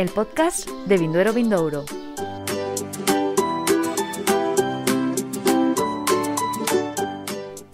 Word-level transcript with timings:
el 0.00 0.08
podcast 0.08 0.68
de 0.86 0.96
Vinduero 0.96 1.32
Vindouro. 1.34 1.84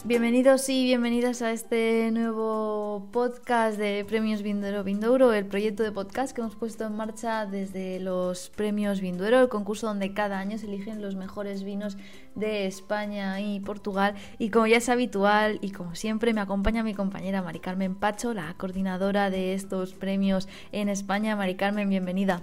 Bienvenidos 0.07 0.69
y 0.69 0.85
bienvenidas 0.85 1.43
a 1.43 1.51
este 1.51 2.13
nuevo 2.13 3.09
podcast 3.13 3.77
de 3.77 4.05
Premios 4.05 4.43
Vinduero 4.43 4.85
Vindouro, 4.85 5.33
el 5.33 5.47
proyecto 5.47 5.83
de 5.83 5.91
podcast 5.91 6.33
que 6.33 6.43
hemos 6.43 6.55
puesto 6.55 6.85
en 6.85 6.95
marcha 6.95 7.45
desde 7.45 7.99
los 7.99 8.49
Premios 8.51 9.01
Vinduero, 9.01 9.41
el 9.41 9.49
concurso 9.49 9.89
donde 9.89 10.15
cada 10.15 10.39
año 10.39 10.59
se 10.59 10.67
eligen 10.67 11.03
los 11.03 11.17
mejores 11.17 11.65
vinos 11.65 11.97
de 12.37 12.69
España 12.69 13.41
y 13.41 13.59
Portugal. 13.59 14.15
Y 14.39 14.51
como 14.51 14.69
ya 14.69 14.77
es 14.77 14.89
habitual 14.89 15.59
y 15.61 15.73
como 15.73 15.97
siempre, 15.97 16.33
me 16.33 16.41
acompaña 16.41 16.85
mi 16.85 16.95
compañera 16.95 17.43
Mari 17.43 17.59
Carmen 17.59 17.97
Pacho, 17.97 18.33
la 18.33 18.55
coordinadora 18.55 19.29
de 19.29 19.55
estos 19.55 19.93
premios 19.93 20.49
en 20.71 20.89
España. 20.89 21.35
Mari 21.35 21.57
Carmen, 21.57 21.89
bienvenida. 21.89 22.43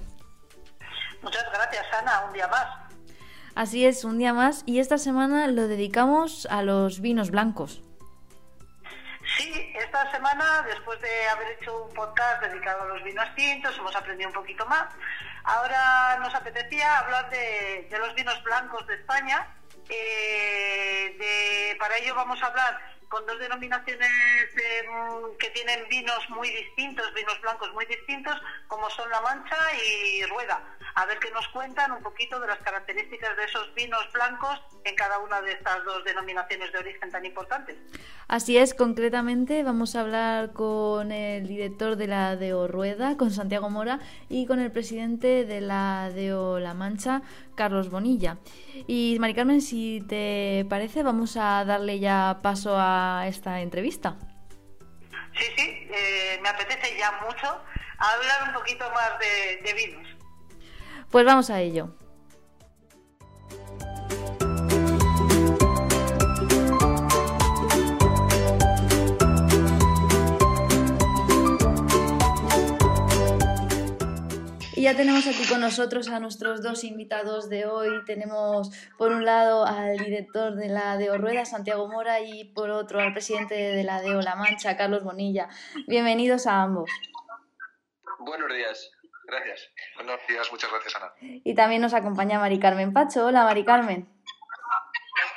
Muchas 1.22 1.46
gracias, 1.50 1.86
Ana, 1.98 2.26
un 2.28 2.34
día 2.34 2.50
más. 2.50 2.83
Así 3.56 3.86
es, 3.86 4.04
un 4.04 4.18
día 4.18 4.34
más 4.34 4.64
y 4.66 4.80
esta 4.80 4.98
semana 4.98 5.46
lo 5.48 5.68
dedicamos 5.68 6.48
a 6.50 6.64
los 6.64 7.02
vinos 7.02 7.30
blancos. 7.30 7.84
Sí, 9.38 9.74
esta 9.76 10.12
semana, 10.12 10.64
después 10.68 11.00
de 11.02 11.28
haber 11.30 11.58
hecho 11.60 11.86
un 11.86 11.94
podcast 11.94 12.42
dedicado 12.44 12.82
a 12.82 12.86
los 12.86 13.04
vinos 13.04 13.26
tintos, 13.36 13.78
hemos 13.78 13.96
aprendido 13.96 14.30
un 14.30 14.36
poquito 14.36 14.66
más. 14.66 14.86
Ahora 15.44 16.18
nos 16.20 16.34
apetecía 16.34 17.00
hablar 17.00 17.30
de, 17.30 17.88
los 17.98 18.16
vinos 18.16 18.42
blancos 18.44 18.86
de 18.88 18.96
España. 18.96 19.48
Eh, 19.88 21.76
para 21.80 21.98
ello 21.98 22.16
vamos 22.16 22.42
a 22.42 22.48
hablar 22.48 22.93
con 23.10 23.26
dos 23.26 23.40
denominaciones 23.40 24.10
em, 24.56 25.38
que 25.38 25.50
tienen 25.52 25.88
vinos 25.90 26.30
muy 26.30 26.50
distintos, 26.50 27.14
vinos 27.14 27.40
blancos 27.42 27.72
muy 27.74 27.86
distintos, 27.86 28.36
como 28.68 28.90
son 28.90 29.10
La 29.10 29.22
Mancha 29.22 29.58
y 29.86 30.24
Rueda. 30.26 30.62
A 30.96 31.06
ver 31.06 31.18
qué 31.20 31.32
nos 31.32 31.48
cuentan 31.50 31.92
un 31.92 32.04
poquito 32.04 32.40
de 32.40 32.48
las 32.48 32.60
características 32.60 33.36
de 33.36 33.46
esos 33.46 33.74
vinos 33.74 34.06
blancos 34.14 34.62
en 34.84 34.96
cada 34.96 35.20
una 35.20 35.42
de 35.42 35.54
estas 35.54 35.84
dos 35.86 36.04
denominaciones 36.04 36.72
de 36.72 36.80
origen 36.80 37.12
tan 37.12 37.26
importantes. 37.26 37.78
Así 38.28 38.58
es, 38.58 38.74
concretamente 38.74 39.64
vamos 39.64 39.96
a 39.96 40.02
hablar 40.02 40.54
con 40.54 41.12
el 41.12 41.48
director 41.48 41.96
de 41.96 42.08
la 42.08 42.36
DEO 42.36 42.68
Rueda, 42.68 43.18
con 43.18 43.32
Santiago 43.32 43.70
Mora, 43.70 44.00
y 44.30 44.46
con 44.46 44.60
el 44.60 44.72
presidente 44.72 45.46
de 45.46 45.62
la 45.62 46.10
DEO 46.14 46.60
La 46.60 46.74
Mancha, 46.74 47.22
Carlos 47.56 47.90
Bonilla. 47.90 48.38
Y 48.88 49.18
Mari 49.20 49.34
Carmen, 49.34 49.62
si 49.62 50.02
te 50.08 50.66
parece, 50.70 51.04
vamos 51.04 51.38
a 51.38 51.64
darle 51.66 52.00
ya 52.00 52.40
paso 52.42 52.76
a 52.78 53.26
esta 53.28 53.62
entrevista. 53.62 54.18
Sí, 55.36 55.46
sí, 55.58 55.88
eh, 55.92 56.40
me 56.42 56.50
apetece 56.50 56.98
ya 56.98 57.12
mucho 57.26 57.48
hablar 57.98 58.50
un 58.50 58.54
poquito 58.54 58.86
más 58.92 59.12
de 59.20 59.74
vinos. 59.74 60.08
Pues 61.10 61.26
vamos 61.26 61.50
a 61.50 61.62
ello. 61.62 61.96
Y 74.84 74.86
ya 74.86 74.98
tenemos 74.98 75.26
aquí 75.28 75.48
con 75.48 75.62
nosotros 75.62 76.10
a 76.10 76.20
nuestros 76.20 76.62
dos 76.62 76.84
invitados 76.84 77.48
de 77.48 77.66
hoy. 77.66 78.04
Tenemos 78.04 78.70
por 78.98 79.14
un 79.14 79.24
lado 79.24 79.66
al 79.66 79.98
director 79.98 80.56
de 80.56 80.68
la 80.68 80.98
DEO 80.98 81.18
Rueda, 81.18 81.46
Santiago 81.46 81.88
Mora, 81.88 82.20
y 82.20 82.44
por 82.54 82.70
otro 82.70 83.00
al 83.00 83.14
presidente 83.14 83.56
de 83.56 83.82
la 83.86 84.02
DEO 84.02 84.22
La 84.22 84.36
Mancha, 84.36 84.76
Carlos 84.76 85.06
Bonilla. 85.06 85.48
Bienvenidos 85.88 86.48
a 86.48 86.64
ambos. 86.64 86.90
Buenos 88.20 88.54
días. 88.54 88.92
Gracias. 89.26 89.70
Buenos 89.96 90.20
días, 90.28 90.52
muchas 90.52 90.70
gracias, 90.70 90.96
Ana. 90.98 91.14
Y 91.22 91.56
también 91.56 91.82
nos 91.82 91.94
acompaña 91.94 92.38
Mari 92.40 92.60
Carmen 92.60 92.92
Pacho. 92.92 93.28
Hola, 93.28 93.46
Mari 93.46 93.64
Carmen. 93.64 94.10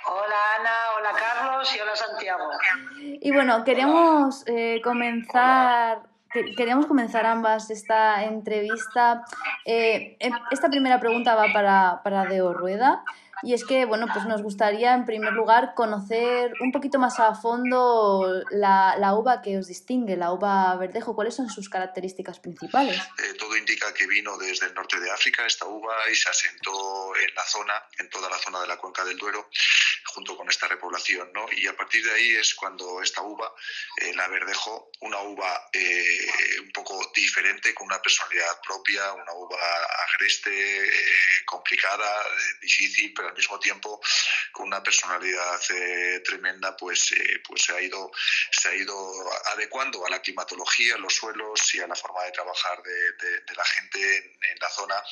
Hola, 0.09 0.37
Ana. 0.59 0.77
Hola, 0.99 1.11
Carlos. 1.13 1.73
Y 1.73 1.79
hola, 1.79 1.95
Santiago. 1.95 2.51
Y 2.99 3.31
bueno, 3.31 3.63
queríamos 3.63 4.43
eh, 4.49 4.81
comenzar 4.83 6.16
queríamos 6.57 6.87
comenzar 6.87 7.27
ambas 7.27 7.71
esta 7.71 8.25
entrevista. 8.25 9.25
Eh, 9.65 10.17
em, 10.21 10.33
esta 10.51 10.69
primera 10.69 11.01
pregunta 11.01 11.35
va 11.35 11.53
para, 11.53 12.01
para 12.03 12.25
Deo 12.27 12.53
Rueda. 12.53 13.03
Y 13.43 13.53
es 13.53 13.65
que, 13.65 13.85
bueno, 13.85 14.07
pues 14.13 14.25
nos 14.25 14.43
gustaría 14.43 14.95
en 14.95 15.05
primer 15.05 15.33
lugar 15.33 15.75
conocer 15.75 16.53
un 16.61 16.73
poquito 16.73 16.99
más 16.99 17.21
a 17.21 17.35
fondo 17.35 18.43
la, 18.51 18.97
la 18.99 19.15
uva 19.15 19.43
que 19.43 19.59
os 19.59 19.67
distingue, 19.67 20.17
la 20.17 20.33
uva 20.33 20.75
verdejo. 20.77 21.15
¿Cuáles 21.15 21.35
son 21.35 21.51
sus 21.51 21.69
características 21.69 22.41
principales? 22.41 22.97
Eh, 22.97 23.35
todo 23.39 23.57
indica 23.57 23.93
que 23.93 24.07
vino 24.07 24.39
desde 24.39 24.67
el 24.67 24.75
norte 24.75 24.99
de 24.99 25.11
África 25.11 25.45
esta 25.45 25.67
uva 25.67 25.95
y 26.11 26.15
se 26.15 26.31
asentó 26.31 27.15
en 27.17 27.35
la 27.35 27.45
zona, 27.45 27.75
en 27.99 28.09
toda 28.09 28.31
la 28.31 28.39
zona 28.39 28.61
de 28.61 28.69
la 28.69 28.79
cuenca 28.79 29.05
del 29.05 29.19
Duero, 29.19 29.51
junto 30.15 30.37
con 30.37 30.49
esta 30.49 30.67
repoblación, 30.69 31.31
¿no? 31.35 31.47
Y 31.53 31.67
a 31.67 31.77
partir 31.77 32.05
de 32.05 32.13
ahí 32.13 32.31
es 32.37 32.55
cuando 32.55 33.03
esta 33.03 33.21
uva, 33.21 33.53
eh, 33.99 34.15
la 34.15 34.29
verdejo, 34.29 34.91
una 35.01 35.21
uva 35.21 35.69
eh, 35.73 36.61
un 36.63 36.73
poco 36.73 37.13
diferente, 37.15 37.75
con 37.75 37.87
una 37.87 38.01
personalidad 38.01 38.61
propia, 38.67 39.13
una 39.13 39.33
uva 39.35 39.59
agreste, 40.15 40.91
complicada, 41.45 42.11
difícil, 42.61 43.13
pero 43.15 43.26
al 43.27 43.35
mismo 43.35 43.59
tiempo 43.59 44.01
con 44.57 44.69
una 44.69 44.83
personalidad 44.83 45.61
eh, 45.71 46.21
tremenda, 46.25 46.75
pues, 46.77 47.13
eh, 47.13 47.43
pues 47.47 47.63
se, 47.63 47.75
ha 47.75 47.81
ido, 47.81 48.11
se 48.51 48.69
ha 48.69 48.75
ido 48.75 48.97
adecuando 49.53 50.05
a 50.07 50.11
la 50.11 50.23
climatología, 50.23 50.95
a 50.95 50.99
los 50.99 51.15
suelos 51.15 51.75
y 51.75 51.81
a 51.81 51.87
la 51.87 51.95
forma 51.95 52.23
de 52.25 52.33
trabajar 52.33 52.83
de, 52.83 53.55
la 53.55 53.65
gente 53.65 54.17
en, 54.17 54.59
la 54.61 54.71
zona. 54.71 55.03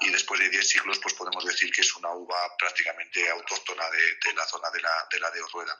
Y 0.00 0.10
después 0.10 0.40
de 0.40 0.48
10 0.48 0.68
siglos, 0.68 0.98
pues 0.98 1.14
podemos 1.14 1.44
decir 1.44 1.70
que 1.72 1.80
es 1.80 1.96
una 1.96 2.10
uva 2.10 2.56
prácticamente 2.58 3.28
autóctona 3.30 3.84
de, 3.90 4.32
la 4.34 4.46
zona 4.46 4.70
de 4.70 4.80
la, 4.80 5.08
de 5.10 5.20
la 5.20 5.30
de 5.30 5.42
Orrueda. 5.42 5.76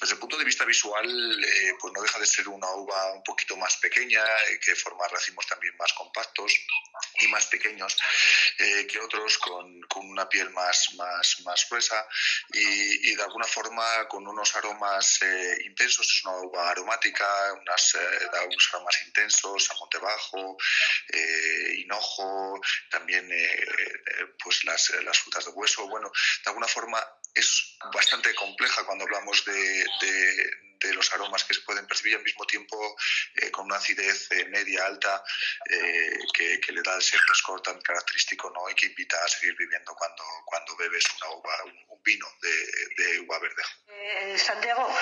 Desde 0.00 0.14
el 0.14 0.20
punto 0.20 0.36
de 0.36 0.44
vista 0.44 0.64
visual, 0.64 1.44
eh, 1.44 1.74
pues 1.80 1.92
no 1.92 2.02
deja 2.02 2.18
de 2.18 2.26
ser 2.26 2.48
una 2.48 2.68
uva 2.70 3.12
un 3.12 3.22
poquito 3.22 3.56
más 3.56 3.76
pequeña, 3.76 4.24
que 4.60 4.74
forma 4.74 5.06
racimos 5.08 5.46
también 5.46 5.76
más 5.76 5.92
compactos 5.92 6.52
y 7.20 7.28
más 7.28 7.46
pequeños 7.46 7.96
que 8.56 8.98
otros, 9.00 9.38
con, 9.38 9.80
con 9.82 10.08
una 10.08 10.28
piel 10.28 10.50
más, 10.50 10.93
más, 10.96 11.40
más, 11.44 11.66
gruesa 11.68 12.06
y, 12.52 13.14
de 13.14 13.22
alguna 13.22 13.46
forma 13.46 14.08
con 14.08 14.26
unos 14.26 14.54
aromas 14.56 15.22
eh, 15.22 15.58
intensos. 15.66 16.06
Es 16.06 16.24
una 16.24 16.36
uva 16.38 16.70
aromática, 16.70 17.26
unas, 17.60 17.94
eh, 17.94 18.28
unos 18.46 18.68
aromas 18.72 19.02
intensos, 19.06 19.70
a 19.70 19.74
monte 19.74 19.98
bajo, 19.98 20.56
eh, 21.12 21.74
hinojo, 21.78 22.60
también 22.90 23.28
pues 24.42 24.64
las, 24.64 24.90
las 25.04 25.18
frutas 25.18 25.44
de 25.44 25.50
hueso. 25.52 25.88
Bueno, 25.88 26.10
de 26.44 26.50
alguna 26.50 26.68
forma 26.68 27.02
es 27.34 27.76
bastante 27.92 28.34
compleja 28.34 28.84
cuando 28.84 29.04
hablamos 29.04 29.44
de, 29.44 29.84
de, 30.00 30.73
los 30.92 31.12
aromas 31.12 31.44
que 31.44 31.54
se 31.54 31.60
pueden 31.62 31.86
percibir 31.86 32.16
al 32.16 32.22
mismo 32.22 32.44
tiempo 32.46 32.96
eh, 33.34 33.50
con 33.50 33.66
una 33.66 33.76
acidez 33.76 34.30
eh, 34.32 34.44
media 34.46 34.86
alta 34.86 35.22
eh, 35.70 36.18
que, 36.32 36.72
le 36.72 36.82
da 36.82 36.98
ese 36.98 37.16
frescor 37.18 37.62
tan 37.62 37.80
característico 37.80 38.50
¿no? 38.50 38.68
y 38.68 38.74
que 38.74 38.86
invita 38.86 39.16
a 39.24 39.28
seguir 39.28 39.56
viviendo 39.56 39.94
cuando, 39.94 40.24
cuando 40.44 40.76
bebes 40.76 41.04
una 41.20 41.30
uva, 41.36 41.64
un, 41.64 42.02
vino 42.02 42.26
de, 42.42 43.02
de, 43.02 43.20
uva 43.20 43.38
verde. 43.38 43.62
Santiago, 44.36 44.94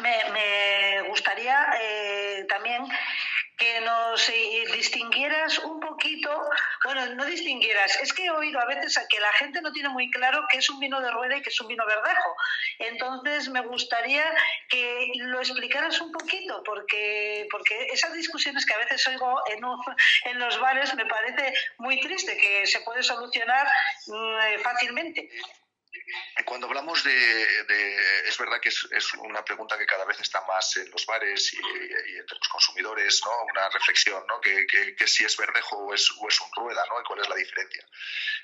me, 0.00 1.02
gustaría 1.08 2.46
también 2.48 2.86
que 3.60 3.80
nos 3.82 4.26
eh, 4.30 4.64
distinguieras 4.72 5.58
un 5.58 5.80
poquito, 5.80 6.30
bueno, 6.82 7.14
no 7.14 7.26
distinguieras, 7.26 7.94
es 8.00 8.12
que 8.14 8.24
he 8.24 8.30
oído 8.30 8.58
a 8.58 8.64
veces 8.64 8.96
a 8.96 9.06
que 9.06 9.20
la 9.20 9.32
gente 9.34 9.60
no 9.60 9.70
tiene 9.70 9.90
muy 9.90 10.10
claro 10.10 10.46
qué 10.50 10.58
es 10.58 10.70
un 10.70 10.80
vino 10.80 10.98
de 11.00 11.10
rueda 11.10 11.36
y 11.36 11.42
qué 11.42 11.50
es 11.50 11.60
un 11.60 11.68
vino 11.68 11.84
verdejo. 11.86 12.34
Entonces 12.78 13.50
me 13.50 13.60
gustaría 13.60 14.24
que 14.70 15.12
lo 15.16 15.40
explicaras 15.40 16.00
un 16.00 16.10
poquito, 16.10 16.62
porque, 16.64 17.46
porque 17.50 17.88
esas 17.92 18.14
discusiones 18.14 18.64
que 18.64 18.72
a 18.72 18.78
veces 18.78 19.06
oigo 19.08 19.38
en, 19.46 19.62
en 20.30 20.38
los 20.38 20.58
bares 20.58 20.94
me 20.94 21.04
parece 21.04 21.52
muy 21.76 22.00
triste, 22.00 22.38
que 22.38 22.66
se 22.66 22.80
puede 22.80 23.02
solucionar 23.02 23.66
mm, 24.06 24.62
fácilmente. 24.62 25.28
Cuando 26.44 26.66
hablamos 26.66 27.04
de, 27.04 28.28
es 28.28 28.38
verdad 28.38 28.60
que 28.60 28.68
es, 28.68 29.14
una 29.18 29.44
pregunta 29.44 29.78
que 29.78 29.86
cada 29.86 30.04
vez 30.04 30.18
está 30.20 30.40
más 30.42 30.76
en 30.76 30.90
los 30.90 31.06
bares 31.06 31.52
y, 31.52 31.58
entre 32.18 32.38
los 32.38 32.48
consumidores, 32.48 33.20
¿no? 33.24 33.30
Una 33.52 33.68
reflexión, 33.70 34.24
¿no? 34.26 34.40
Que, 34.40 34.66
si 35.06 35.24
es 35.24 35.36
verdejo 35.36 35.76
o 35.76 35.94
es, 35.94 36.10
o 36.18 36.28
es 36.28 36.40
un 36.40 36.50
rueda, 36.52 36.84
¿no? 36.88 37.00
Y 37.00 37.04
cuál 37.04 37.20
es 37.20 37.28
la 37.28 37.36
diferencia. 37.36 37.86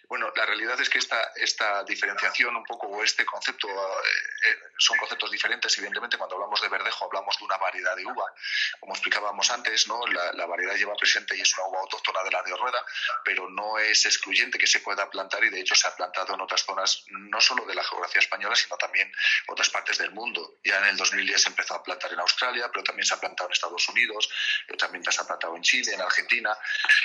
Bueno, 0.08 0.32
la 0.36 0.46
realidad 0.46 0.80
es 0.80 0.88
que 0.88 0.98
esta, 0.98 1.32
esta 1.36 1.82
diferenciación 1.84 2.54
un 2.54 2.64
poco 2.64 2.86
o 2.86 3.02
este 3.02 3.24
concepto 3.24 3.68
eh, 3.68 4.50
eh, 4.50 4.58
son 4.78 4.96
conceptos 4.98 5.30
diferentes. 5.30 5.76
Evidentemente, 5.78 6.16
cuando 6.16 6.36
hablamos 6.36 6.60
de 6.60 6.68
verdejo 6.68 7.06
hablamos 7.06 7.36
de 7.38 7.44
una 7.44 7.56
variedad 7.56 7.96
de 7.96 8.06
uva. 8.06 8.32
Como 8.78 8.92
explicábamos 8.92 9.50
antes, 9.50 9.88
¿no? 9.88 10.00
La, 10.06 10.46
variedad 10.46 10.76
lleva 10.76 10.94
presente 10.94 11.36
y 11.36 11.40
es 11.40 11.52
una 11.58 11.66
uva 11.66 11.80
autóctona 11.80 12.22
de 12.22 12.30
la 12.30 12.42
de 12.42 12.56
rueda, 12.56 12.84
pero 13.24 13.48
no 13.50 13.78
es 13.78 14.06
excluyente 14.06 14.58
que 14.58 14.66
se 14.66 14.80
pueda 14.80 15.10
plantar 15.10 15.42
y 15.42 15.50
de 15.50 15.60
hecho 15.60 15.74
se 15.74 15.88
ha 15.88 15.96
plantado 15.96 16.34
en 16.34 16.40
otras 16.40 16.62
zonas 16.62 17.04
no 17.08 17.35
no 17.36 17.40
solo 17.42 17.66
de 17.66 17.74
la 17.74 17.84
geografía 17.84 18.20
española, 18.20 18.56
sino 18.56 18.78
también 18.78 19.12
otras 19.48 19.68
partes 19.68 19.98
del 19.98 20.10
mundo. 20.12 20.56
Ya 20.64 20.78
en 20.78 20.86
el 20.86 20.96
2010 20.96 21.42
se 21.42 21.48
empezó 21.50 21.74
a 21.74 21.82
plantar 21.82 22.10
en 22.10 22.20
Australia, 22.20 22.70
pero 22.72 22.82
también 22.82 23.04
se 23.04 23.12
ha 23.12 23.20
plantado 23.20 23.50
en 23.50 23.52
Estados 23.52 23.86
Unidos, 23.90 24.30
pero 24.66 24.78
también 24.78 25.04
se 25.04 25.20
ha 25.20 25.26
plantado 25.26 25.54
en 25.54 25.62
Chile, 25.62 25.92
en 25.92 26.00
Argentina. 26.00 26.56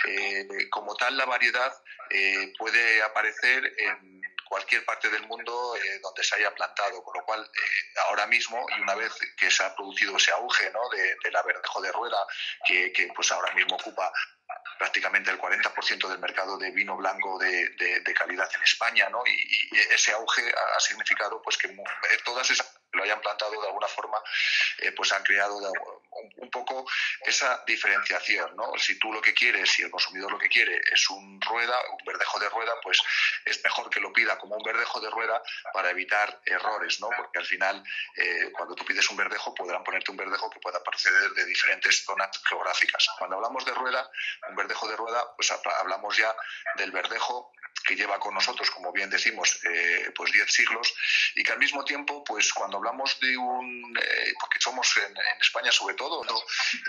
Eh, 0.08 0.70
como 0.70 0.96
tal, 0.96 1.18
la 1.18 1.26
variedad 1.26 1.74
eh, 2.10 2.54
puede 2.58 3.04
aparecer 3.04 3.74
en 3.78 4.22
cualquier 4.46 4.86
parte 4.86 5.10
del 5.10 5.28
mundo 5.28 5.76
eh, 5.76 6.00
donde 6.02 6.24
se 6.24 6.36
haya 6.36 6.56
plantado, 6.56 7.04
con 7.04 7.14
lo 7.18 7.26
cual 7.26 7.50
ahora 8.08 8.26
mismo 8.28 8.66
y 8.78 8.82
una 8.82 8.96
vez 8.96 9.12
que 9.36 9.52
se 9.52 9.64
ha 9.64 9.76
producido 9.76 10.16
ese 10.16 10.32
auge 10.32 10.70
¿no? 10.72 10.90
de, 10.90 11.32
la 11.32 11.42
verdejo 11.44 11.82
de 11.82 11.92
rueda 11.92 12.18
que, 12.66 12.92
que, 12.94 13.08
pues 13.16 13.32
ahora 13.32 13.54
mismo 13.54 13.76
ocupa 13.76 14.12
prácticamente 14.82 15.30
el 15.30 15.38
40% 15.38 16.10
del 16.10 16.18
mercado 16.18 16.58
de 16.58 16.72
vino 16.72 16.98
blanco 16.98 17.38
de, 17.38 17.70
de, 18.04 18.14
calidad 18.16 18.50
en 18.56 18.64
España, 18.64 19.08
¿no? 19.12 19.22
Y, 19.28 19.78
ese 19.94 20.12
auge 20.12 20.42
ha 20.76 20.80
significado 20.80 21.40
pues 21.40 21.56
que 21.56 21.70
todas 22.26 22.50
esas 22.50 22.81
lo 22.94 23.04
hayan 23.04 23.22
plantado 23.22 23.60
de 23.60 23.68
alguna 23.68 23.88
forma, 23.88 24.18
eh, 24.80 24.92
pues 24.92 25.12
han 25.14 25.24
creado 25.24 25.58
un, 25.58 26.50
poco 26.52 26.86
esa 27.26 27.64
diferenciación, 27.66 28.56
¿no? 28.58 28.74
Si 28.78 29.00
tú 29.00 29.12
lo 29.14 29.22
que 29.22 29.34
quieres, 29.34 29.72
si 29.72 29.84
el 29.84 29.92
consumidor 29.92 30.32
lo 30.32 30.38
que 30.38 30.50
quiere 30.50 30.82
es 30.92 31.10
un 31.10 31.40
rueda, 31.42 31.76
un 31.92 32.06
verdejo 32.06 32.40
de 32.40 32.50
rueda, 32.50 32.74
pues 32.84 33.02
es 33.46 33.64
mejor 33.64 33.90
que 33.90 34.02
lo 34.02 34.12
pida 34.12 34.38
como 34.38 34.56
un 34.56 34.64
verdejo 34.64 35.00
de 35.00 35.10
rueda 35.10 35.42
para 35.74 35.92
evitar 35.92 36.42
errores, 36.46 37.00
¿no? 37.00 37.10
Porque 37.16 37.40
al 37.40 37.46
final, 37.46 37.82
eh, 38.18 38.52
cuando 38.52 38.76
tú 38.76 38.84
pides 38.84 39.10
un 39.10 39.18
verdejo, 39.18 39.56
podrán 39.56 39.84
ponerte 39.84 40.12
un 40.12 40.18
verdejo 40.18 40.50
que 40.50 40.60
pueda 40.60 40.84
proceder 40.84 41.32
de 41.32 41.46
diferentes 41.46 42.04
zonas 42.04 42.30
geográficas. 42.44 43.08
Cuando 43.18 43.38
hablamos 43.38 43.64
de 43.64 43.74
rueda, 43.74 44.12
un 44.50 44.56
verdejo 44.56 44.90
de 44.90 44.98
rueda, 44.98 45.34
pues 45.38 45.52
hablamos 45.52 46.18
ya 46.18 46.36
del 46.76 46.92
verdejo 46.92 47.54
que 47.86 47.96
lleva 47.96 48.20
con 48.20 48.34
nosotros, 48.34 48.70
como 48.72 48.92
bien 48.92 49.10
decimos, 49.10 49.60
eh, 49.64 50.12
pues 50.16 50.32
10 50.32 50.52
siglos, 50.52 50.94
y 51.36 51.44
que 51.44 51.52
al 51.52 51.60
mismo 51.60 51.84
tiempo, 51.84 52.24
pues 52.24 52.54
cuando 52.54 52.78
hablamos 52.78 53.20
de 53.20 53.36
un, 53.38 53.98
eh, 53.98 54.34
porque 54.40 54.60
somos 54.60 54.96
en, 54.98 55.14
España 55.40 55.72
sobre 55.72 55.96
todo, 55.96 56.24
¿no? 56.24 56.38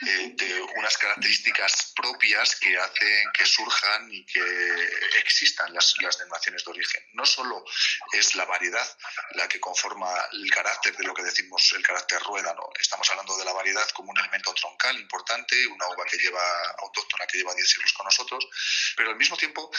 Eh, 0.08 0.32
de 0.34 0.62
unas 0.76 0.96
características 0.98 1.92
propias 1.96 2.56
que 2.56 2.76
hacen 2.76 3.32
que 3.32 3.46
surjan 3.46 4.08
y 4.12 4.24
que 4.26 4.40
existan 5.18 5.72
las, 5.72 5.94
las 6.02 6.18
denominaciones 6.18 6.64
de 6.64 6.70
origen. 6.70 7.02
No 7.12 7.24
solo 7.24 7.64
es 8.12 8.34
la 8.34 8.44
variedad 8.44 8.86
la 9.32 9.48
que 9.48 9.58
conforma 9.58 10.12
el 10.32 10.50
carácter 10.50 10.96
de 10.96 11.04
lo 11.04 11.14
que 11.14 11.22
decimos 11.22 11.72
el 11.72 11.82
carácter 11.82 12.20
rueda, 12.22 12.52
¿no? 12.54 12.68
Estamos 12.78 13.08
hablando 13.10 13.36
de 13.36 13.44
la 13.44 13.52
variedad 13.52 13.88
como 13.90 14.10
un 14.10 14.18
elemento 14.18 14.52
troncal 14.54 14.98
importante, 14.98 15.66
una 15.66 15.88
uva 15.88 16.04
que 16.04 16.18
lleva 16.18 16.42
autóctona 16.78 17.26
que 17.26 17.38
lleva 17.38 17.54
10 17.54 17.68
siglos 17.68 17.92
con 17.94 18.04
nosotros, 18.04 18.46
pero 18.96 19.10
al 19.10 19.16
mismo 19.16 19.36
tiempo 19.36 19.70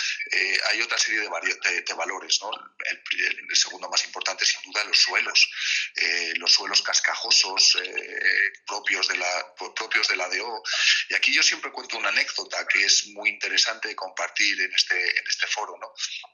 hay 0.70 0.82
otras 0.82 0.93
serie 0.98 1.22
de, 1.22 1.82
de, 1.82 1.94
valores. 1.94 2.40
¿no? 2.42 2.52
El, 2.90 3.56
segundo 3.56 3.90
más 3.90 4.04
importante, 4.06 4.46
sin 4.46 4.62
duda, 4.64 4.84
los 4.84 4.98
suelos. 4.98 5.50
Eh, 5.96 6.34
los 6.38 6.52
suelos 6.52 6.82
cascajosos 6.82 7.78
eh, 7.84 8.54
propios, 8.66 9.08
de 9.08 9.18
la, 9.18 9.56
propios 9.76 10.08
de 10.08 10.16
la 10.16 10.28
DO. 10.30 10.64
Y 11.10 11.16
aquí 11.16 11.34
yo 11.34 11.44
siempre 11.44 11.72
cuento 11.72 11.98
una 11.98 12.10
anécdota 12.10 12.68
que 12.68 12.84
es 12.84 13.08
muy 13.08 13.30
interesante 13.30 13.96
compartir 13.96 14.62
en 14.62 14.74
este, 14.74 14.96
en 14.96 15.28
este 15.28 15.48
foro. 15.48 15.78
¿no? 15.80 15.94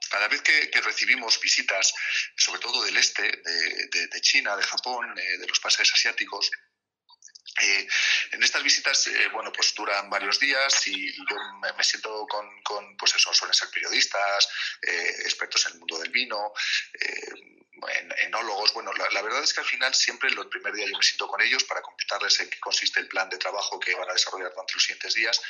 Cada 0.10 0.28
vez 0.28 0.42
que, 0.42 0.70
recibimos 0.80 1.40
visitas, 1.42 1.94
sobre 2.38 2.62
todo 2.62 2.84
del 2.84 2.96
este, 2.96 3.22
de, 3.24 4.08
de 4.08 4.22
China, 4.22 4.56
de 4.56 4.64
Japón, 4.64 5.14
eh, 5.18 5.38
de 5.38 5.48
los 5.48 5.60
países 5.60 5.92
asiáticos, 5.92 6.50
eh, 7.62 7.88
en 8.32 8.44
estas 8.44 8.64
visitas, 8.64 9.08
eh, 9.08 9.28
bueno, 9.32 9.52
pues 9.52 9.74
duran 9.76 10.10
varios 10.10 10.40
días 10.40 10.88
y 10.88 11.14
yo 11.14 11.38
me, 11.78 11.84
siento 11.84 12.26
con, 12.28 12.48
con, 12.64 12.96
pues 12.98 13.16
eso, 13.16 13.34
suelen 13.34 13.54
ser 13.54 13.70
periodistas, 13.70 14.50
eh, 14.82 15.16
expertos 15.24 15.66
en 15.66 15.74
el 15.74 15.80
mundo 15.80 16.00
del 16.00 16.12
vino, 16.12 16.54
enólogos. 18.20 18.74
Bueno, 18.74 18.92
la, 18.94 19.22
verdad 19.22 19.44
es 19.44 19.54
que 19.54 19.62
al 19.62 19.66
final 19.66 19.94
siempre 19.94 20.30
el 20.30 20.50
primer 20.50 20.74
día 20.74 20.86
yo 20.88 20.98
me 20.98 21.04
siento 21.04 21.28
con 21.28 21.42
ellos 21.42 21.64
para 21.64 21.82
comentarles 21.82 22.40
en 22.40 22.50
qué 22.50 22.60
consiste 22.60 23.00
el 23.00 23.08
plan 23.08 23.30
de 23.30 23.38
trabajo 23.38 23.80
que 23.80 23.96
van 23.96 24.10
a 24.10 24.14
desarrollar 24.14 24.52
durante 24.52 24.74
los 24.74 24.84
siguientes 24.84 25.14
días 25.14 25.42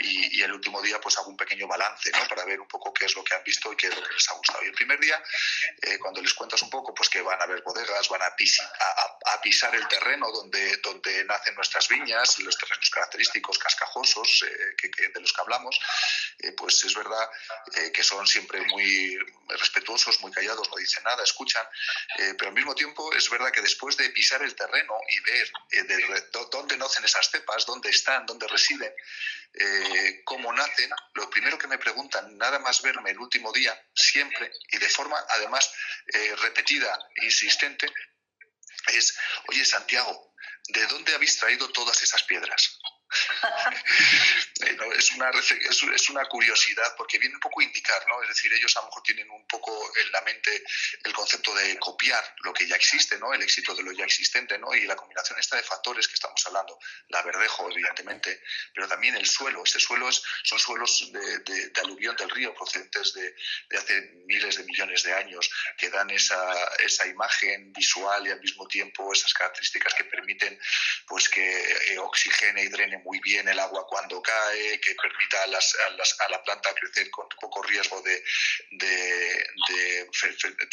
y, 0.00 0.40
el 0.40 0.52
último 0.52 0.80
día 0.80 0.98
pues 1.00 1.18
hago 1.18 1.28
un 1.28 1.36
pequeño 1.36 1.66
balance 1.68 2.10
¿no? 2.12 2.26
para 2.26 2.46
ver 2.46 2.58
un 2.58 2.66
poco 2.66 2.94
qué 2.94 3.04
es 3.04 3.14
lo 3.14 3.22
que 3.22 3.34
han 3.34 3.44
visto 3.44 3.70
y 3.72 3.76
qué 3.76 3.88
es 3.88 3.94
lo 3.94 4.02
que 4.02 4.14
les 4.14 4.28
ha 4.30 4.34
gustado. 4.34 4.64
Y 4.64 4.68
el 4.68 4.72
primer 4.72 4.98
día, 4.98 5.22
eh, 5.82 5.98
cuando 5.98 6.22
les 6.22 6.32
cuentas 6.32 6.62
un 6.62 6.70
poco, 6.70 6.94
pues 6.94 7.10
que 7.10 7.20
van 7.20 7.40
a 7.40 7.46
ver 7.46 7.62
bodegas, 7.62 8.08
van 8.08 8.22
a, 8.22 8.34
pisar 9.42 9.74
el 9.74 9.86
terreno 9.88 10.30
donde, 10.32 10.76
donde 10.78 11.24
nacen 11.24 11.54
nuestras 11.54 11.88
viñas, 11.88 12.38
los 12.40 12.56
terrenos 12.56 12.90
característicos, 12.90 13.58
cascajosos, 13.58 14.44
eh, 14.46 14.76
que, 14.76 15.08
de 15.08 15.20
los 15.20 15.32
que 15.32 15.40
hablamos, 15.40 15.78
eh, 16.38 16.52
pues 16.52 16.84
es 16.84 16.94
verdad 16.94 17.28
que 17.92 18.02
son 18.02 18.26
siempre 18.26 18.60
muy 18.66 19.18
respetuosos, 19.48 20.20
muy 20.20 20.30
callados, 20.30 20.68
no 20.70 20.76
dicen 20.76 21.02
nada, 21.04 21.22
escuchan 21.22 21.66
eh, 22.18 22.34
pero 22.36 22.48
al 22.48 22.54
mismo 22.54 22.74
tiempo 22.74 23.12
es 23.14 23.28
verdad 23.30 23.50
que 23.50 23.60
después 23.60 23.96
de 23.96 24.10
pisar 24.10 24.42
el 24.42 24.54
terreno 24.54 24.94
y 25.08 25.20
ver 25.20 25.50
eh, 25.72 26.28
dónde 26.50 26.76
nacen 26.76 27.04
esas 27.04 27.30
cepas, 27.30 27.66
dónde 27.66 27.90
están, 27.90 28.26
dónde 28.26 28.46
residen, 28.48 28.92
eh, 29.54 30.22
cómo 30.24 30.52
nacen, 30.52 30.90
lo 31.14 31.28
primero 31.30 31.58
que 31.58 31.66
me 31.66 31.78
preguntan, 31.78 32.36
nada 32.38 32.58
más 32.58 32.82
verme 32.82 33.10
el 33.10 33.18
último 33.18 33.52
día, 33.52 33.78
siempre, 33.94 34.52
y 34.72 34.78
de 34.78 34.88
forma 34.88 35.18
además 35.30 35.72
repetida, 36.40 36.98
insistente, 37.22 37.86
es, 38.88 39.16
oye 39.48 39.64
Santiago, 39.64 40.34
¿de 40.68 40.86
dónde 40.86 41.14
habéis 41.14 41.36
traído 41.38 41.68
todas 41.70 42.02
esas 42.02 42.22
piedras? 42.24 42.78
es, 44.96 45.12
una, 45.12 45.30
es, 45.30 46.10
una 46.10 46.24
curiosidad 46.26 46.94
porque 46.96 47.18
viene 47.18 47.34
un 47.34 47.40
poco 47.40 47.60
a 47.60 47.64
indicar, 47.64 48.06
¿no? 48.08 48.22
Es 48.22 48.28
decir, 48.28 48.52
ellos 48.52 48.76
a 48.76 48.80
lo 48.80 48.86
mejor 48.86 49.02
tienen 49.02 49.30
un 49.30 49.46
poco 49.46 49.92
en 49.96 50.12
la 50.12 50.20
mente 50.22 50.62
el 51.04 51.12
concepto 51.12 51.54
de 51.54 51.78
copiar 51.78 52.22
lo 52.42 52.52
que 52.52 52.66
ya 52.66 52.76
existe, 52.76 53.18
¿no? 53.18 53.32
El 53.32 53.42
éxito 53.42 53.74
de 53.74 53.82
lo 53.82 53.92
ya 53.92 54.04
existente, 54.04 54.58
¿no? 54.58 54.74
Y 54.74 54.86
la 54.86 54.96
combinación 54.96 55.38
esta 55.38 55.56
de 55.56 55.62
factores 55.62 56.08
que 56.08 56.14
estamos 56.14 56.44
hablando, 56.46 56.78
la 57.08 57.22
verdejo, 57.22 57.70
evidentemente, 57.70 58.42
pero 58.74 58.88
también 58.88 59.14
el 59.16 59.26
suelo. 59.26 59.62
Este 59.64 59.80
suelo 59.80 60.08
es, 60.08 60.22
son 60.44 60.58
suelos 60.58 61.10
de, 61.12 61.72
aluvión 61.82 62.16
del 62.16 62.30
río 62.30 62.54
procedentes 62.54 63.14
de, 63.14 63.34
hace 63.76 64.00
miles 64.26 64.56
de 64.56 64.64
millones 64.64 65.02
de 65.02 65.12
años 65.14 65.50
que 65.76 65.90
dan 65.90 66.10
esa, 66.10 66.54
esa 66.78 67.06
imagen 67.06 67.72
visual 67.72 68.26
y 68.26 68.30
al 68.30 68.40
mismo 68.40 68.66
tiempo 68.68 69.12
esas 69.12 69.32
características 69.34 69.94
que 69.94 70.04
permiten 70.04 70.58
pues 71.06 71.28
que 71.28 71.92
eh, 71.92 71.98
oxigene 71.98 72.62
y 72.62 72.68
drene 72.68 72.98
muy 72.98 73.20
bien 73.20 73.48
el 73.48 73.58
agua 73.58 73.86
cuando 73.86 74.20
cae, 74.22 74.49
que 74.52 74.94
permita 74.94 75.42
a, 75.42 76.28
la 76.28 76.42
planta 76.42 76.74
crecer 76.74 77.10
con 77.10 77.28
poco 77.40 77.62
riesgo 77.62 78.00
de, 78.02 78.22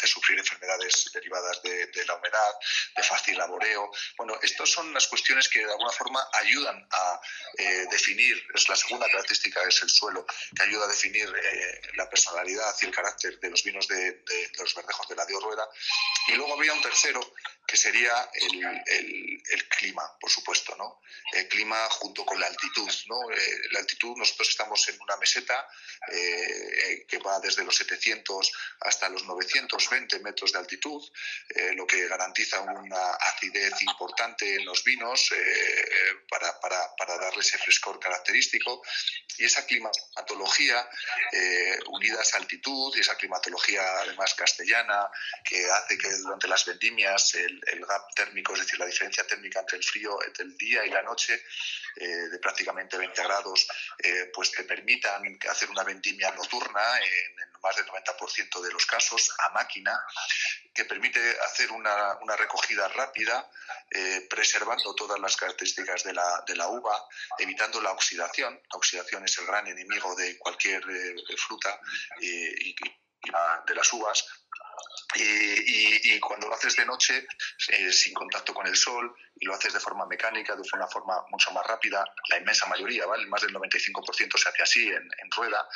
sufrir 0.06 0.38
enfermedades 0.38 1.10
derivadas 1.12 1.62
de, 1.62 2.04
la 2.06 2.14
humedad, 2.14 2.54
de 2.96 3.02
fácil 3.02 3.36
laboreo. 3.36 3.90
Bueno, 4.16 4.38
estas 4.42 4.70
son 4.70 4.92
las 4.94 5.06
cuestiones 5.06 5.48
que 5.48 5.60
de 5.60 5.70
alguna 5.70 5.92
forma 5.92 6.26
ayudan 6.32 6.86
a 6.90 7.20
eh, 7.58 7.86
definir, 7.90 8.42
es 8.54 8.68
la 8.68 8.76
segunda 8.76 9.06
característica, 9.06 9.62
es 9.64 9.82
el 9.82 9.90
suelo, 9.90 10.24
que 10.56 10.62
ayuda 10.62 10.86
a 10.86 10.88
definir 10.88 11.28
eh, 11.28 11.80
la 11.94 12.08
personalidad 12.08 12.74
y 12.80 12.86
el 12.86 12.94
carácter 12.94 13.38
de 13.38 13.50
los 13.50 13.62
vinos 13.62 13.86
de, 13.86 14.22
los 14.58 14.74
verdejos 14.74 15.08
de 15.08 15.16
la 15.16 15.26
Dios 15.26 15.42
Rueda. 15.42 15.68
Y 16.28 16.32
luego 16.32 16.54
había 16.54 16.72
un 16.72 16.82
tercero, 16.82 17.20
que 17.66 17.76
sería 17.76 18.30
el, 18.32 19.68
clima, 19.68 20.02
por 20.18 20.30
supuesto, 20.30 20.74
¿no? 20.76 21.02
El 21.32 21.46
clima 21.48 21.76
junto 21.90 22.24
con 22.24 22.40
la 22.40 22.46
altitud. 22.46 22.90
¿no? 23.08 23.30
Eh, 23.30 23.60
la 23.72 23.80
altitud, 23.80 24.16
nosotros 24.16 24.48
estamos 24.48 24.88
en 24.88 25.00
una 25.00 25.16
meseta 25.16 25.68
eh, 26.12 27.04
que 27.08 27.18
va 27.18 27.40
desde 27.40 27.64
los 27.64 27.76
700 27.76 28.52
hasta 28.80 29.08
los 29.08 29.24
920 29.24 30.20
metros 30.20 30.52
de 30.52 30.58
altitud, 30.58 31.02
eh, 31.48 31.72
lo 31.74 31.86
que 31.86 32.06
garantiza 32.06 32.60
una 32.60 33.12
acidez 33.14 33.82
importante 33.82 34.54
en 34.54 34.64
los 34.64 34.84
vinos 34.84 35.30
para, 36.28 36.58
para, 36.60 36.96
para, 36.96 37.18
darle 37.18 37.40
ese 37.40 37.58
frescor 37.58 37.98
característico. 37.98 38.82
Y 39.38 39.44
esa 39.44 39.64
climatología 39.66 40.88
unida 41.86 42.18
a 42.18 42.22
esa 42.22 42.38
altitud 42.38 42.96
y 42.96 43.00
esa 43.00 43.16
climatología 43.16 43.82
además 44.00 44.34
castellana 44.34 45.08
que 45.44 45.70
hace 45.70 45.96
que 45.96 46.08
durante 46.08 46.48
las 46.48 46.64
vendimias 46.64 47.34
el, 47.34 47.60
el 47.66 47.86
gap 47.86 48.14
térmico, 48.14 48.54
es 48.54 48.60
decir, 48.60 48.78
la 48.78 48.86
diferencia 48.86 49.24
térmica 49.26 49.60
entre 49.60 49.78
el 49.78 49.84
frío, 49.84 50.18
entre 50.24 50.44
el 50.44 50.56
día 50.56 50.84
y 50.84 50.90
la 50.90 51.02
noche, 51.02 51.40
de 51.96 52.38
prácticamente 52.38 52.96
20 52.96 53.22
grados, 53.22 53.57
eh, 53.98 54.30
pues 54.32 54.52
te 54.52 54.64
permitan 54.64 55.22
hacer 55.50 55.70
una 55.70 55.84
vendimia 55.84 56.30
nocturna 56.32 56.98
en, 56.98 57.48
más 57.62 57.74
del 57.74 57.86
90% 57.86 58.60
de 58.60 58.72
los 58.72 58.86
casos 58.86 59.34
a 59.38 59.48
máquina, 59.50 60.00
que 60.72 60.84
permite 60.84 61.18
hacer 61.40 61.72
una, 61.72 62.16
una 62.20 62.36
recogida 62.36 62.86
rápida, 62.88 63.50
eh, 63.90 64.26
preservando 64.30 64.94
todas 64.94 65.18
las 65.18 65.36
características 65.36 66.04
de 66.04 66.12
la, 66.12 66.44
de 66.46 66.54
la, 66.54 66.68
uva, 66.68 67.04
evitando 67.38 67.80
la 67.80 67.90
oxidación. 67.90 68.60
La 68.70 68.76
oxidación 68.76 69.24
es 69.24 69.36
el 69.38 69.46
gran 69.46 69.66
enemigo 69.66 70.14
de 70.14 70.38
cualquier 70.38 70.82
eh, 70.88 71.16
fruta 71.36 71.80
y, 72.20 72.70
y 72.70 72.74
de 73.66 73.74
las 73.74 73.92
uvas 73.92 74.24
y, 75.14 76.20
cuando 76.20 76.48
lo 76.48 76.54
haces 76.54 76.76
de 76.76 76.84
noche 76.84 77.26
eh, 77.68 77.92
sin 77.92 78.12
contacto 78.12 78.52
con 78.52 78.66
el 78.66 78.76
sol 78.76 79.14
y 79.36 79.46
lo 79.46 79.54
haces 79.54 79.72
de 79.72 79.80
forma 79.80 80.04
mecánica, 80.06 80.54
de 80.54 80.62
una 80.74 80.86
forma 80.86 81.24
mucho 81.30 81.50
más 81.52 81.66
rápida, 81.66 82.04
la 82.28 82.38
inmensa 82.38 82.66
mayoría, 82.66 83.06
¿vale? 83.06 83.26
Más 83.26 83.40
del 83.42 83.54
95% 83.54 84.36
se 84.36 84.48
hace 84.48 84.62
así 84.62 84.88
en, 84.88 85.30
rueda, 85.34 85.66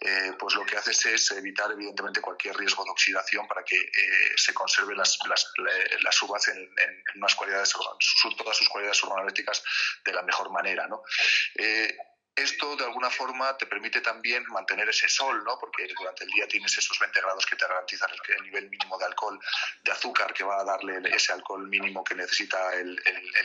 eh, 0.00 0.32
pues 0.38 0.54
lo 0.54 0.64
que 0.64 0.76
haces 0.76 1.04
es 1.06 1.30
evitar 1.32 1.70
evidentemente 1.72 2.20
cualquier 2.20 2.56
riesgo 2.56 2.84
de 2.84 2.90
oxidación 2.90 3.46
para 3.48 3.64
que 3.64 3.76
eh, 3.76 4.32
se 4.36 4.54
conserven 4.54 4.96
las, 4.96 5.18
uvas 6.22 6.48
en, 6.48 6.58
en, 6.58 7.02
unas 7.16 7.34
cualidades, 7.34 7.72
todas 8.36 8.56
sus 8.56 8.68
cualidades 8.68 9.02
organolécticas 9.02 9.62
de 10.04 10.12
la 10.12 10.22
mejor 10.22 10.50
manera, 10.50 10.86
¿no? 10.86 11.02
Esto 12.36 12.76
de 12.76 12.84
alguna 12.84 13.10
forma 13.10 13.56
te 13.56 13.66
permite 13.66 14.00
también 14.00 14.44
mantener 14.48 14.88
ese 14.88 15.08
sol, 15.08 15.42
¿no? 15.44 15.58
Porque 15.58 15.88
durante 15.98 16.24
el 16.24 16.30
día 16.30 16.46
tienes 16.48 16.76
esos 16.76 16.98
20 16.98 17.20
grados 17.20 17.44
que 17.46 17.56
te 17.56 17.66
garantizan 17.66 18.08
el, 18.28 18.42
nivel 18.42 18.70
mínimo 18.70 18.98
de 18.98 19.04
alcohol, 19.04 19.38
de 19.82 19.92
azúcar 19.92 20.32
que 20.32 20.44
va 20.44 20.60
a 20.60 20.64
darle 20.64 21.00
ese 21.14 21.32
alcohol 21.32 21.68
mínimo 21.68 22.02
que 22.04 22.14
necesita 22.14 22.74
el, 22.74 23.00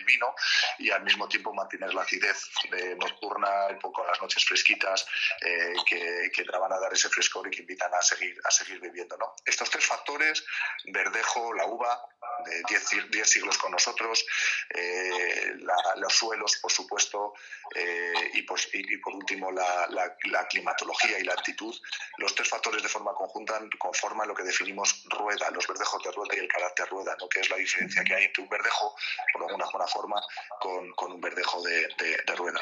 vino 0.05 0.35
y 0.77 0.91
al 0.91 1.03
mismo 1.03 1.27
tiempo 1.27 1.53
mantener 1.53 1.93
la 1.93 2.03
acidez 2.03 2.49
nocturna, 2.97 3.67
un 3.71 3.79
poco 3.79 4.05
las 4.05 4.21
noches 4.21 4.45
fresquitas 4.45 5.05
eh, 5.41 5.73
que, 5.87 6.31
que, 6.33 6.43
te 6.43 6.57
van 6.57 6.71
a 6.71 6.79
dar 6.79 6.93
ese 6.93 7.09
frescor 7.09 7.47
y 7.47 7.51
que 7.51 7.61
invitan 7.61 7.91
a 7.93 8.01
seguir, 8.01 8.39
a 8.43 8.51
seguir 8.51 8.79
bebiendo, 8.79 9.17
¿no? 9.17 9.35
Estos 9.43 9.69
tres 9.69 9.85
factores, 9.85 10.45
verdejo, 10.85 11.53
la 11.53 11.65
uva, 11.65 11.99
de 12.43 12.63
10 13.09 13.29
siglos 13.29 13.57
con 13.57 13.71
nosotros, 13.71 14.25
eh, 14.69 15.55
los 15.97 16.13
suelos, 16.13 16.57
por 16.61 16.71
supuesto, 16.71 17.33
eh, 17.73 18.31
y, 18.33 18.41
pues, 18.43 18.69
y, 18.75 18.97
por 18.97 19.15
último 19.15 19.51
la, 19.51 20.45
climatología 20.49 21.19
y 21.19 21.23
la 21.23 21.33
altitud, 21.33 21.73
los 22.17 22.35
tres 22.35 22.49
factores 22.49 22.83
de 22.83 22.89
forma 22.89 23.13
conjunta 23.13 23.59
conforman 23.77 24.27
lo 24.27 24.35
que 24.35 24.43
definimos 24.43 25.05
rueda, 25.09 25.49
los 25.51 25.67
verdejos 25.67 26.03
de 26.03 26.11
rueda 26.11 26.35
y 26.35 26.39
el 26.39 26.47
carácter 26.47 26.87
rueda, 26.89 27.15
¿no? 27.19 27.27
que 27.29 27.39
es 27.39 27.49
la 27.49 27.57
diferencia 27.57 28.03
que 28.03 28.13
hay 28.13 28.25
entre 28.25 28.43
un 28.43 28.49
verdejo, 28.49 28.95
por 29.33 29.43
alguna 29.43 29.65
buena 29.71 29.87
forma, 29.87 30.21
con, 30.59 30.91
con 30.91 31.13
un 31.13 31.21
verdejo 31.21 31.61
de, 31.63 31.87
de, 32.25 32.35
rueda. 32.35 32.59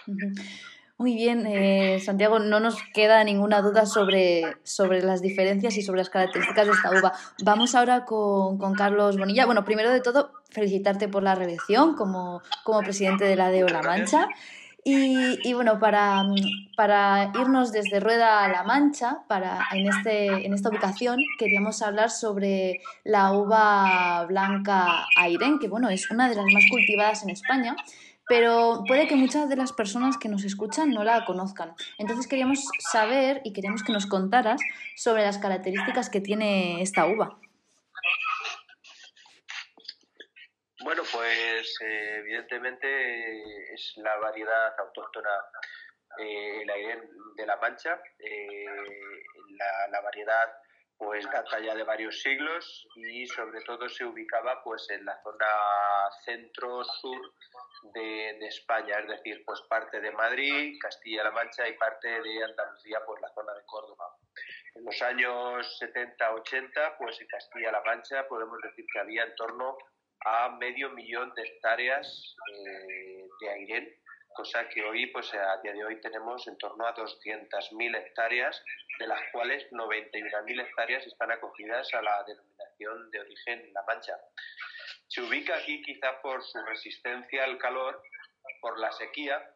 Muy 0.97 1.15
bien, 1.15 1.45
eh, 1.47 1.99
Santiago, 1.99 2.39
no 2.39 2.59
nos 2.59 2.77
queda 2.93 3.23
ninguna 3.23 3.61
duda 3.61 3.85
sobre, 3.85 4.57
sobre 4.63 5.01
las 5.01 5.21
diferencias 5.21 5.75
y 5.75 5.81
sobre 5.81 5.97
las 5.97 6.09
características 6.09 6.67
de 6.67 6.73
esta 6.73 6.91
uva. 6.91 7.13
Vamos 7.43 7.73
ahora 7.73 8.05
con, 8.05 8.59
con 8.59 8.75
Carlos 8.75 9.17
Bonilla. 9.17 9.45
Bueno, 9.45 9.65
primero 9.65 9.91
de 9.91 10.01
todo, 10.01 10.31
felicitarte 10.51 11.07
por 11.07 11.23
la 11.23 11.33
reelección 11.33 11.95
como, 11.95 12.41
como 12.63 12.79
presidente 12.81 13.25
de 13.25 13.35
la 13.35 13.49
DEO 13.49 13.67
La 13.67 13.81
Mancha. 13.81 14.29
Y, 14.85 15.53
bueno, 15.53 15.79
para, 15.79 16.25
para, 16.75 17.31
irnos 17.39 17.71
desde 17.71 18.01
Rueda 18.01 18.43
a 18.43 18.49
La 18.49 18.63
Mancha, 18.63 19.19
para, 19.27 19.61
en, 19.71 19.87
este, 19.87 20.45
en 20.45 20.53
esta 20.53 20.69
ubicación, 20.69 21.19
queríamos 21.39 21.81
hablar 21.81 22.09
sobre 22.09 22.81
la 23.05 23.31
uva 23.31 24.25
blanca 24.27 25.05
Airen, 25.17 25.59
que 25.59 25.69
bueno, 25.69 25.89
es 25.89 26.11
una 26.11 26.29
de 26.29 26.35
las 26.35 26.45
más 26.53 26.63
cultivadas 26.69 27.23
en 27.23 27.29
España 27.29 27.75
pero 28.27 28.83
puede 28.87 29.07
que 29.07 29.15
muchas 29.15 29.49
de 29.49 29.55
las 29.55 29.73
personas 29.73 30.17
que 30.17 30.29
nos 30.29 30.43
escuchan 30.43 30.91
no 30.91 31.03
la 31.03 31.25
conozcan. 31.25 31.73
Entonces 31.97 32.27
queríamos 32.27 32.65
saber 32.79 33.41
y 33.43 33.53
queríamos 33.53 33.83
que 33.83 33.91
nos 33.91 34.05
contaras 34.05 34.61
sobre 34.95 35.23
las 35.23 35.37
características 35.37 36.09
que 36.09 36.21
tiene 36.21 36.81
esta 36.81 37.05
uva. 37.05 37.37
Bueno, 40.83 41.03
pues 41.13 41.79
eh, 41.81 42.17
evidentemente 42.17 43.73
es 43.73 43.93
la 43.97 44.17
variedad 44.17 44.77
autóctona 44.77 45.29
eh, 46.19 46.65
de 47.37 47.45
la 47.45 47.55
Mancha, 47.55 48.01
eh, 48.19 48.65
la, 49.89 50.01
variedad 50.01 50.57
pues 50.97 51.23
data 51.31 51.59
ya 51.59 51.73
de 51.73 51.83
varios 51.83 52.21
siglos 52.21 52.85
y 52.95 53.25
sobre 53.27 53.61
todo 53.61 53.87
se 53.87 54.03
ubicaba 54.03 54.61
pues 54.61 54.89
en 54.89 55.05
la 55.05 55.17
zona 55.23 55.47
centro-sur 56.25 57.33
de, 57.93 58.45
España, 58.45 58.99
es 58.99 59.07
decir, 59.07 59.41
pues 59.45 59.61
parte 59.69 60.01
de 60.01 60.11
Madrid, 60.11 60.77
Castilla-La 60.81 61.31
Mancha 61.31 61.65
y 61.65 61.77
parte 61.77 62.09
de 62.09 62.43
Andalucía 62.43 62.99
por 63.05 63.21
la 63.21 63.29
zona 63.29 63.53
de 63.53 63.65
Córdoba. 63.65 64.17
En 64.75 64.83
los 64.83 65.01
años 65.01 65.79
70-80, 65.81 66.97
pues 66.97 67.21
en 67.21 67.27
Castilla-La 67.27 67.81
Mancha 67.83 68.27
podemos 68.27 68.59
decir 68.61 68.85
que 68.91 68.99
había 68.99 69.23
en 69.23 69.35
torno 69.35 69.77
a 70.25 70.49
medio 70.59 70.89
millón 70.91 71.33
de 71.35 71.43
hectáreas 71.43 72.35
eh, 72.51 73.27
de 73.41 73.49
aire 73.49 74.03
cosa 74.33 74.67
que 74.67 74.83
hoy, 74.83 75.07
pues 75.07 75.33
a 75.33 75.57
día 75.61 75.73
de 75.73 75.85
hoy 75.85 76.01
tenemos 76.01 76.47
en 76.47 76.57
torno 76.57 76.85
a 76.85 76.95
200.000 76.95 77.97
hectáreas, 77.97 78.63
de 78.99 79.07
las 79.07 79.21
cuales 79.31 79.69
91.000 79.71 80.61
hectáreas 80.61 81.05
están 81.05 81.31
acogidas 81.31 81.93
a 81.93 82.01
la 82.01 82.23
denominación 82.23 83.11
de 83.11 83.19
origen 83.19 83.73
La 83.73 83.83
Mancha. 83.83 84.17
Se 85.07 85.21
ubica 85.21 85.55
aquí 85.55 85.81
quizá 85.83 86.21
por 86.21 86.43
su 86.43 86.59
resistencia 86.65 87.43
al 87.43 87.57
calor, 87.57 88.01
por 88.61 88.79
la 88.79 88.91
sequía, 88.91 89.55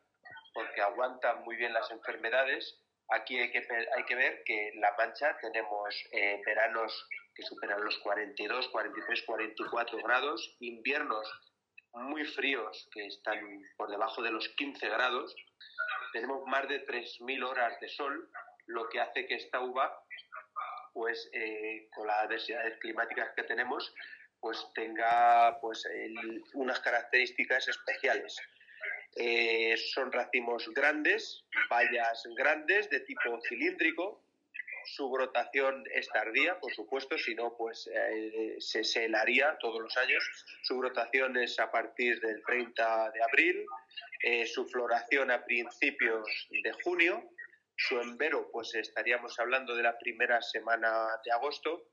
porque 0.54 0.82
aguanta 0.82 1.36
muy 1.36 1.56
bien 1.56 1.74
las 1.74 1.90
enfermedades. 1.92 2.80
Aquí 3.10 3.40
hay 3.40 3.52
que, 3.52 3.66
hay 3.96 4.04
que 4.06 4.16
ver 4.16 4.44
que 4.44 4.70
en 4.70 4.82
La 4.82 4.94
Mancha 4.98 5.38
tenemos 5.40 5.96
eh, 6.12 6.42
veranos 6.46 7.08
que 7.38 7.44
superan 7.44 7.84
los 7.84 7.98
42, 8.00 8.68
43, 8.70 9.24
44 9.24 9.98
grados, 10.00 10.58
inviernos 10.60 11.32
muy 11.94 12.26
fríos, 12.26 12.90
que 12.92 13.06
están 13.06 13.40
por 13.78 13.90
debajo 13.92 14.24
de 14.24 14.32
los 14.32 14.50
15 14.50 14.90
grados. 14.90 15.36
Tenemos 16.14 16.44
más 16.48 16.68
de 16.68 16.86
3.000 16.88 17.48
horas 17.48 17.80
de 17.80 17.90
sol, 17.90 18.30
lo 18.66 18.90
que 18.90 19.00
hace 19.00 19.28
que 19.28 19.36
esta 19.36 19.60
uva, 19.60 20.04
pues 20.94 21.30
eh, 21.32 21.88
con 21.94 22.08
las 22.08 22.28
densidades 22.28 22.80
climáticas 22.80 23.32
que 23.36 23.44
tenemos, 23.44 23.94
pues 24.40 24.66
tenga 24.74 25.60
pues 25.62 25.88
unas 26.54 26.80
características 26.80 27.68
especiales. 27.68 28.36
Eh, 29.16 29.76
son 29.94 30.12
racimos 30.12 30.68
grandes, 30.74 31.44
vallas 31.70 32.24
grandes 32.36 32.90
de 32.90 33.00
tipo 33.02 33.40
cilíndrico, 33.48 34.27
su 34.88 35.10
brotación 35.10 35.84
es 35.94 36.08
tardía, 36.08 36.60
por 36.60 36.74
supuesto, 36.74 37.18
si 37.18 37.36
no, 37.36 37.56
pues 37.58 37.90
eh, 37.94 38.56
se, 38.60 38.84
se, 38.84 39.06
helaría 39.06 39.58
todos 39.60 39.82
los 39.82 39.96
años. 39.98 40.24
Su 40.64 40.78
brotación 40.78 41.38
es 41.38 41.60
a 41.60 41.70
partir 41.70 42.20
del 42.22 42.42
30 42.44 43.12
de 43.12 43.24
abril, 43.24 43.66
eh, 44.24 44.46
su 44.46 44.68
floración 44.68 45.30
a 45.32 45.44
principios 45.44 46.28
de 46.50 46.72
junio, 46.84 47.30
su 47.76 48.00
envero, 48.00 48.50
pues 48.52 48.74
estaríamos 48.76 49.38
hablando 49.40 49.76
de 49.76 49.84
la 49.84 49.98
primera 50.00 50.42
semana 50.42 51.08
de 51.24 51.32
agosto, 51.32 51.90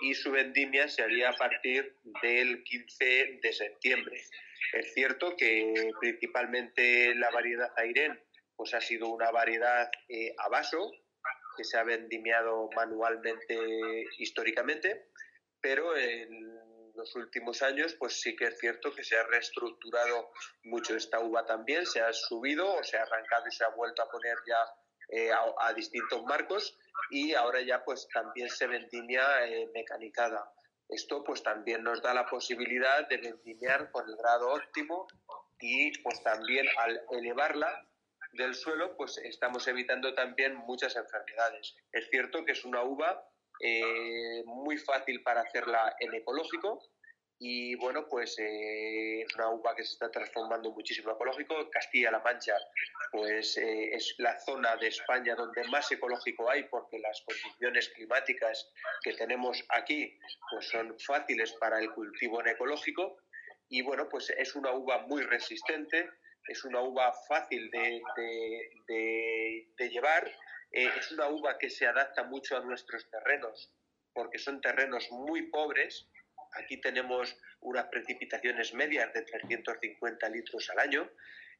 y 0.00 0.14
su 0.14 0.30
vendimia 0.30 0.88
se 0.88 1.02
haría 1.02 1.30
a 1.30 1.36
partir 1.36 1.96
del 2.22 2.62
15 2.64 3.40
de 3.42 3.52
septiembre. 3.52 4.22
Es 4.72 4.94
cierto 4.94 5.36
que 5.36 5.90
principalmente 6.00 7.14
la 7.14 7.30
variedad 7.30 7.70
Airen 7.76 8.18
pues 8.56 8.72
ha 8.72 8.80
sido 8.80 9.08
una 9.08 9.30
variedad 9.30 9.90
eh, 10.08 10.34
a 10.38 10.48
vaso, 10.48 10.90
que 11.56 11.64
se 11.64 11.78
ha 11.78 11.84
vendimiado 11.84 12.68
manualmente 12.74 13.56
históricamente, 14.18 15.08
pero 15.60 15.96
en 15.96 16.56
los 16.94 17.14
últimos 17.14 17.62
años 17.62 17.94
pues 17.98 18.20
sí 18.20 18.34
que 18.34 18.46
es 18.46 18.58
cierto 18.58 18.92
que 18.94 19.04
se 19.04 19.16
ha 19.16 19.24
reestructurado 19.24 20.30
mucho 20.64 20.96
esta 20.96 21.20
uva 21.20 21.44
también, 21.44 21.86
se 21.86 22.00
ha 22.00 22.12
subido 22.12 22.74
o 22.74 22.82
se 22.82 22.96
ha 22.96 23.02
arrancado 23.02 23.46
y 23.48 23.52
se 23.52 23.64
ha 23.64 23.68
vuelto 23.68 24.02
a 24.02 24.10
poner 24.10 24.36
ya 24.46 24.58
eh, 25.08 25.30
a, 25.32 25.72
distintos 25.72 26.24
marcos 26.24 26.76
y 27.10 27.34
ahora 27.34 27.60
ya 27.60 27.84
pues 27.84 28.08
también 28.12 28.48
se 28.48 28.66
vendimia 28.66 29.46
eh, 29.46 29.70
mecanizada. 29.72 30.50
Esto 30.88 31.22
pues 31.22 31.42
también 31.42 31.82
nos 31.82 32.02
da 32.02 32.14
la 32.14 32.26
posibilidad 32.26 33.06
de 33.08 33.18
vendimiar 33.18 33.90
con 33.90 34.08
el 34.08 34.16
grado 34.16 34.50
óptimo 34.50 35.06
y 35.60 35.96
pues 36.02 36.22
también 36.22 36.66
al 36.78 37.02
elevarla 37.10 37.86
del 38.36 38.54
suelo, 38.54 38.96
pues 38.96 39.18
estamos 39.18 39.66
evitando 39.68 40.14
también 40.14 40.54
muchas 40.54 40.96
enfermedades. 40.96 41.74
Es 41.92 42.08
cierto 42.10 42.44
que 42.44 42.52
es 42.52 42.64
una 42.64 42.82
uva 42.82 43.28
eh, 43.60 44.42
muy 44.44 44.76
fácil 44.78 45.22
para 45.22 45.40
hacerla 45.40 45.96
en 45.98 46.14
ecológico 46.14 46.82
y 47.38 47.74
bueno, 47.74 48.06
pues 48.08 48.38
eh, 48.38 49.20
es 49.20 49.34
una 49.34 49.50
uva 49.50 49.74
que 49.74 49.84
se 49.84 49.92
está 49.92 50.10
transformando 50.10 50.70
muchísimo 50.72 51.12
ecológico. 51.12 51.68
Castilla-La 51.70 52.20
Mancha, 52.20 52.56
pues 53.12 53.58
eh, 53.58 53.94
es 53.94 54.14
la 54.18 54.38
zona 54.40 54.76
de 54.76 54.88
España 54.88 55.34
donde 55.34 55.64
más 55.68 55.90
ecológico 55.92 56.48
hay 56.48 56.64
porque 56.64 56.98
las 56.98 57.22
condiciones 57.22 57.90
climáticas 57.90 58.72
que 59.02 59.12
tenemos 59.12 59.62
aquí 59.70 60.18
pues 60.50 60.68
son 60.68 60.98
fáciles 60.98 61.52
para 61.54 61.78
el 61.78 61.90
cultivo 61.92 62.40
en 62.40 62.48
ecológico 62.48 63.18
y 63.68 63.82
bueno, 63.82 64.08
pues 64.08 64.30
es 64.30 64.54
una 64.54 64.72
uva 64.72 64.98
muy 65.06 65.22
resistente 65.22 66.08
es 66.48 66.64
una 66.64 66.80
uva 66.80 67.12
fácil 67.28 67.70
de, 67.70 68.00
llevar, 69.90 70.26
eh, 70.72 70.90
es 70.98 71.12
una 71.12 71.28
uva 71.28 71.58
que 71.58 71.70
se 71.70 71.86
adapta 71.86 72.24
mucho 72.24 72.56
a 72.56 72.60
nuestros 72.60 73.08
terrenos, 73.10 73.72
porque 74.12 74.38
son 74.38 74.60
terrenos 74.60 75.10
muy 75.10 75.42
pobres. 75.50 76.08
Aquí 76.52 76.80
tenemos 76.80 77.36
unas 77.60 77.86
precipitaciones 77.86 78.72
medias 78.74 79.12
de 79.12 79.22
350 79.22 80.28
litros 80.30 80.70
al 80.70 80.78
año. 80.78 81.10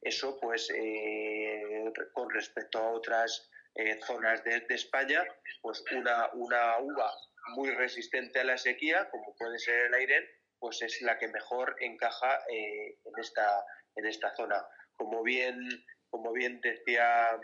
Eso, 0.00 0.38
pues, 0.40 0.70
eh, 0.74 1.92
con 2.12 2.30
respecto 2.30 2.78
a 2.78 2.92
otras 2.92 3.50
eh, 3.74 3.98
zonas 4.06 4.42
de, 4.44 4.64
España, 4.68 5.24
pues 5.62 5.84
una, 5.92 6.30
una 6.34 6.78
uva 6.78 7.10
muy 7.54 7.70
resistente 7.70 8.40
a 8.40 8.44
la 8.44 8.58
sequía, 8.58 9.08
como 9.10 9.34
puede 9.36 9.58
ser 9.58 9.86
el 9.86 9.94
aire, 9.94 10.36
pues 10.58 10.82
es 10.82 11.00
la 11.02 11.18
que 11.18 11.28
mejor 11.28 11.76
encaja 11.80 12.40
en, 12.48 12.94
esta, 13.18 13.64
en 13.96 14.06
esta 14.06 14.34
zona. 14.36 14.64
Como 14.94 15.22
bien, 15.22 15.58
como 16.08 16.32
bien 16.32 16.60
decía 16.60 17.38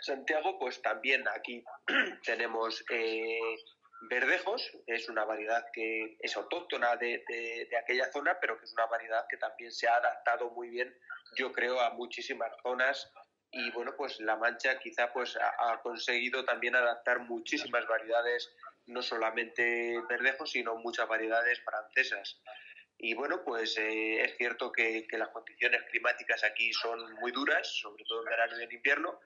Santiago, 0.00 0.58
pues 0.58 0.82
también 0.82 1.26
aquí 1.28 1.64
tenemos 2.24 2.84
verdejos, 4.08 4.70
es 4.86 5.08
una 5.08 5.24
variedad 5.24 5.66
que 5.72 6.16
es 6.20 6.36
autóctona 6.36 6.96
de, 6.96 7.22
de, 7.28 7.76
aquella 7.76 8.10
zona, 8.10 8.38
pero 8.40 8.58
que 8.58 8.64
es 8.64 8.72
una 8.72 8.86
variedad 8.86 9.26
que 9.28 9.36
también 9.36 9.70
se 9.70 9.88
ha 9.88 9.96
adaptado 9.96 10.50
muy 10.50 10.70
bien, 10.70 10.94
yo 11.36 11.52
creo, 11.52 11.80
a 11.80 11.90
muchísimas 11.90 12.50
zonas 12.62 13.12
y 13.52 13.70
bueno, 13.72 13.94
pues 13.96 14.20
La 14.20 14.36
Mancha 14.36 14.78
quizá 14.78 15.12
pues 15.12 15.36
ha, 15.36 15.80
conseguido 15.82 16.44
también 16.44 16.76
adaptar 16.76 17.20
muchísimas 17.20 17.86
variedades, 17.86 18.48
no 18.86 19.02
solamente 19.02 20.00
verdejos, 20.08 20.52
sino 20.52 20.76
muchas 20.76 21.08
variedades 21.08 21.60
francesas. 21.64 22.40
Y 23.02 23.14
bueno, 23.14 23.42
pues 23.42 23.78
eh, 23.78 24.20
es 24.22 24.36
cierto 24.36 24.70
que, 24.70 25.06
las 25.12 25.30
condiciones 25.30 25.82
climáticas 25.90 26.44
aquí 26.44 26.70
son 26.74 27.14
muy 27.14 27.32
duras, 27.32 27.66
sobre 27.66 28.04
todo 28.04 28.20
en 28.20 28.28
verano 28.28 28.60
y 28.60 28.64
en 28.64 28.72
invierno, 28.72 29.20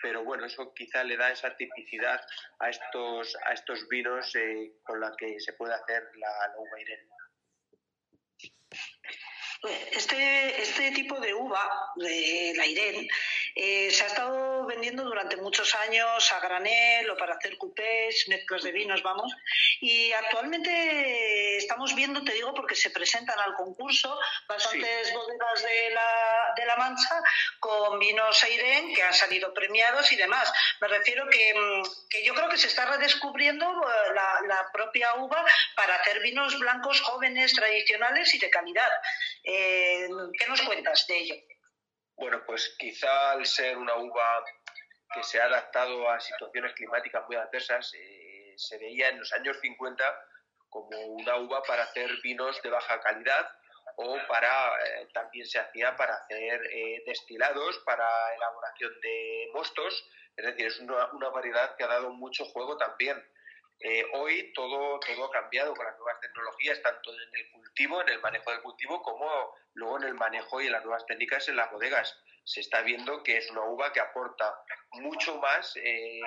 pero 0.00 0.24
bueno, 0.24 0.46
eso 0.46 0.72
quizá 0.72 1.04
le 1.04 1.16
da 1.18 1.30
esa 1.30 1.54
tipicidad 1.54 2.20
a 2.58 2.70
estos, 2.70 3.36
a 3.44 3.52
estos 3.52 3.86
vinos 3.88 4.34
eh, 4.34 4.72
con 4.82 5.00
la 5.00 5.14
que 5.18 5.38
se 5.40 5.52
puede 5.52 5.74
hacer 5.74 6.04
la, 6.16 6.28
la 6.48 6.58
uva. 6.58 6.78
Este, 9.90 10.62
este 10.62 10.92
tipo 10.92 11.18
de 11.18 11.34
uva, 11.34 11.92
de 11.96 12.52
la 12.56 12.64
Irene, 12.64 13.08
eh, 13.56 13.90
se 13.90 14.04
ha 14.04 14.06
estado 14.06 14.64
vendiendo 14.66 15.02
durante 15.02 15.36
muchos 15.36 15.74
años 15.74 16.32
a 16.32 16.38
granel 16.38 17.10
o 17.10 17.16
para 17.16 17.34
hacer 17.34 17.58
cupés, 17.58 18.28
mezclas 18.28 18.62
de 18.62 18.70
vinos, 18.70 19.02
vamos. 19.02 19.34
Y 19.80 20.12
actualmente 20.12 21.56
estamos 21.56 21.92
viendo, 21.96 22.22
te 22.22 22.34
digo, 22.34 22.54
porque 22.54 22.76
se 22.76 22.90
presentan 22.90 23.38
al 23.40 23.54
concurso 23.54 24.16
bastantes 24.46 25.12
bodegas 25.12 25.62
de 25.62 25.90
la, 25.90 26.54
de 26.56 26.66
la 26.66 26.76
Mancha 26.76 27.20
con 27.58 27.98
vinos 27.98 28.44
Airén 28.44 28.94
que 28.94 29.02
han 29.02 29.14
salido 29.14 29.52
premiados 29.52 30.12
y 30.12 30.16
demás. 30.16 30.52
Me 30.80 30.86
refiero 30.86 31.28
que, 31.28 31.54
mm, 31.54 32.08
que 32.08 32.24
yo 32.24 32.32
creo 32.34 32.48
que 32.48 32.58
se 32.58 32.68
está 32.68 32.86
redescubriendo 32.86 33.66
eh, 33.66 34.14
la, 34.14 34.40
la, 34.46 34.70
propia 34.72 35.14
uva 35.14 35.44
para 35.74 35.96
hacer 35.96 36.20
vinos 36.20 36.56
blancos 36.60 37.00
jóvenes, 37.00 37.54
tradicionales 37.54 38.32
y 38.34 38.38
de 38.38 38.50
calidad. 38.50 38.90
Eh, 39.50 40.08
¿Qué 40.38 40.46
nos 40.46 40.60
cuentas 40.60 41.06
de 41.06 41.16
ello? 41.16 41.34
Bueno, 42.16 42.42
pues 42.46 42.76
quizá 42.78 43.32
al 43.32 43.46
ser 43.46 43.78
una 43.78 43.96
uva 43.96 44.44
que 45.14 45.22
se 45.22 45.40
ha 45.40 45.46
adaptado 45.46 46.10
a 46.10 46.20
situaciones 46.20 46.74
climáticas 46.74 47.24
muy 47.26 47.36
adversas, 47.36 47.94
eh, 47.94 48.52
se 48.56 48.76
veía 48.76 49.08
en 49.08 49.20
los 49.20 49.32
años 49.32 49.56
50 49.62 50.04
como 50.68 50.98
una 50.98 51.36
uva 51.36 51.62
para 51.62 51.84
hacer 51.84 52.10
vinos 52.22 52.60
de 52.60 52.68
baja 52.68 53.00
calidad 53.00 53.48
o 53.96 54.18
para 54.28 54.76
eh, 54.84 55.08
también 55.14 55.46
se 55.46 55.58
hacía 55.58 55.96
para 55.96 56.16
hacer 56.16 56.60
eh, 56.70 57.02
destilados, 57.06 57.78
para 57.86 58.06
elaboración 58.34 59.00
de 59.00 59.48
mostos, 59.54 60.10
es 60.36 60.44
decir, 60.44 60.66
es 60.66 60.78
una, 60.80 61.10
una 61.12 61.30
variedad 61.30 61.74
que 61.74 61.84
ha 61.84 61.88
dado 61.88 62.10
mucho 62.10 62.44
juego 62.44 62.76
también. 62.76 63.16
Hoy 64.12 64.52
todo, 64.54 64.98
todo 65.00 65.24
ha 65.24 65.30
cambiado 65.30 65.74
con 65.74 65.86
las 65.86 65.96
nuevas 65.98 66.20
tecnologías, 66.20 66.82
tanto 66.82 67.12
en 67.12 67.40
el 67.40 67.50
cultivo, 67.52 68.02
en 68.02 68.08
el 68.08 68.20
manejo 68.20 68.50
del 68.50 68.62
cultivo, 68.62 69.02
como 69.02 69.54
Luego 69.78 69.98
en 69.98 70.04
el 70.08 70.14
manejo 70.14 70.60
y 70.60 70.66
en 70.66 70.72
las 70.72 70.84
nuevas 70.84 71.06
técnicas 71.06 71.48
en 71.48 71.54
las 71.54 71.70
bodegas. 71.70 72.20
Se 72.42 72.60
está 72.60 72.82
viendo 72.82 73.22
que 73.22 73.36
es 73.36 73.48
una 73.50 73.62
uva 73.62 73.92
que 73.92 74.00
aporta 74.00 74.60
mucho 74.94 75.36
más, 75.36 75.72
eh, 75.76 76.20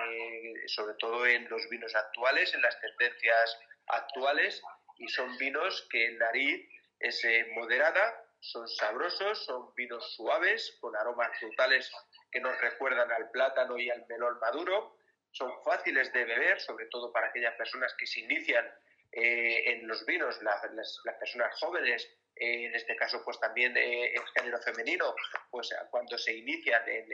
sobre 0.68 0.96
todo 0.96 1.26
en 1.26 1.50
los 1.50 1.68
vinos 1.70 1.94
actuales, 1.94 2.54
en 2.54 2.62
las 2.62 2.80
tendencias 2.80 3.60
actuales, 3.88 4.62
y 5.00 5.08
son 5.10 5.38
vinos 5.38 5.86
que 5.92 6.06
en 6.06 6.18
nariz 6.20 6.66
es 7.00 7.26
eh, 7.26 7.46
moderada, 7.56 8.24
son 8.40 8.70
sabrosos, 8.70 9.44
son 9.46 9.74
vinos 9.76 10.16
suaves, 10.16 10.78
con 10.80 10.96
aromas 10.96 11.38
frutales 11.40 11.92
que 12.32 12.40
nos 12.40 12.58
recuerdan 12.62 13.12
al 13.12 13.30
plátano 13.32 13.78
y 13.78 13.90
al 13.90 14.06
melón 14.08 14.40
maduro, 14.40 14.96
son 15.32 15.52
fáciles 15.64 16.12
de 16.14 16.26
beber, 16.26 16.60
sobre 16.62 16.86
todo 16.88 17.12
para 17.12 17.28
aquellas 17.28 17.56
personas 17.56 17.94
que 17.98 18.06
se 18.06 18.22
inician 18.22 18.66
eh, 19.12 19.72
en 19.72 19.88
los 19.88 20.06
vinos, 20.06 20.42
las, 20.42 20.62
las 21.04 21.16
personas 21.20 21.58
jóvenes 21.60 22.08
eh, 22.36 22.66
en 22.66 22.76
este 22.76 22.96
caso 22.96 23.22
pues 23.24 23.40
también 23.40 23.76
eh, 23.78 24.14
el 24.14 24.24
género 24.36 24.60
femenino, 24.60 25.14
pues 25.50 25.70
cuando 25.90 26.18
se 26.18 26.34
inician 26.34 26.82
en, 26.88 27.08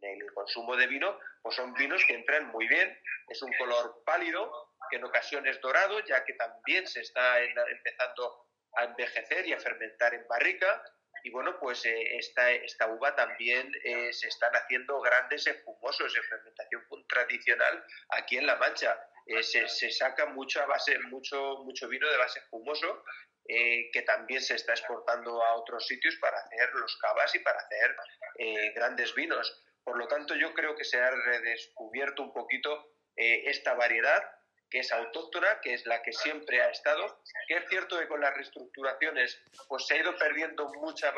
el 0.00 0.32
consumo 0.34 0.74
de 0.76 0.86
vino, 0.88 1.18
pues 1.42 1.54
son 1.54 1.72
vinos 1.74 2.04
que 2.06 2.14
entran 2.14 2.46
muy 2.48 2.66
bien, 2.66 2.98
es 3.28 3.40
un 3.40 3.52
color 3.52 4.02
pálido, 4.04 4.74
que 4.90 4.96
en 4.96 5.04
ocasiones 5.04 5.60
dorado, 5.60 6.00
ya 6.00 6.24
que 6.24 6.32
también 6.32 6.88
se 6.88 7.02
está 7.02 7.40
empezando 7.40 8.48
a 8.74 8.84
envejecer 8.84 9.46
y 9.46 9.52
a 9.52 9.60
fermentar 9.60 10.12
en 10.14 10.26
barrica, 10.26 10.82
y 11.22 11.30
bueno, 11.30 11.56
pues 11.60 11.84
eh, 11.86 12.16
esta, 12.16 12.50
esta 12.50 12.88
uva 12.88 13.14
también 13.14 13.72
se 14.10 14.26
están 14.26 14.52
haciendo 14.54 15.00
grandes 15.00 15.46
espumosos 15.46 16.16
en 16.16 16.24
fermentación 16.24 16.81
tradicional 17.12 17.84
aquí 18.08 18.38
en 18.38 18.46
La 18.46 18.56
Mancha. 18.56 18.98
se, 19.42 19.68
se, 19.68 19.90
saca 19.90 20.26
mucha 20.26 20.66
base, 20.66 20.98
mucho, 21.10 21.58
mucho 21.64 21.88
vino 21.88 22.08
de 22.10 22.16
base 22.16 22.40
espumoso 22.40 23.04
eh, 23.48 23.90
que 23.92 24.02
también 24.02 24.40
se 24.40 24.54
está 24.54 24.72
exportando 24.72 25.44
a 25.44 25.54
otros 25.56 25.84
sitios 25.86 26.16
para 26.20 26.38
hacer 26.38 26.70
los 26.74 26.96
cavas 26.98 27.34
y 27.34 27.40
para 27.40 27.58
hacer 27.58 27.96
eh, 28.38 28.72
grandes 28.72 29.12
vinos. 29.16 29.64
Por 29.82 29.98
lo 29.98 30.06
tanto, 30.06 30.36
yo 30.36 30.54
creo 30.54 30.76
que 30.76 30.84
se 30.84 31.00
ha 31.00 31.10
redescubierto 31.10 32.22
un 32.22 32.32
poquito 32.32 32.94
eh, 33.16 33.42
esta 33.46 33.74
variedad 33.74 34.22
que 34.70 34.78
es 34.78 34.92
autóctona, 34.92 35.60
que 35.60 35.74
es 35.74 35.84
la 35.86 36.00
que 36.02 36.12
siempre 36.12 36.62
ha 36.62 36.70
estado, 36.70 37.20
que 37.46 37.56
es 37.56 37.68
cierto 37.68 37.98
que 37.98 38.08
con 38.08 38.20
las 38.20 38.32
reestructuraciones 38.32 39.42
pues 39.68 39.86
se 39.86 39.94
ha 39.94 39.98
ido 39.98 40.16
perdiendo 40.16 40.72
mucha, 40.74 41.12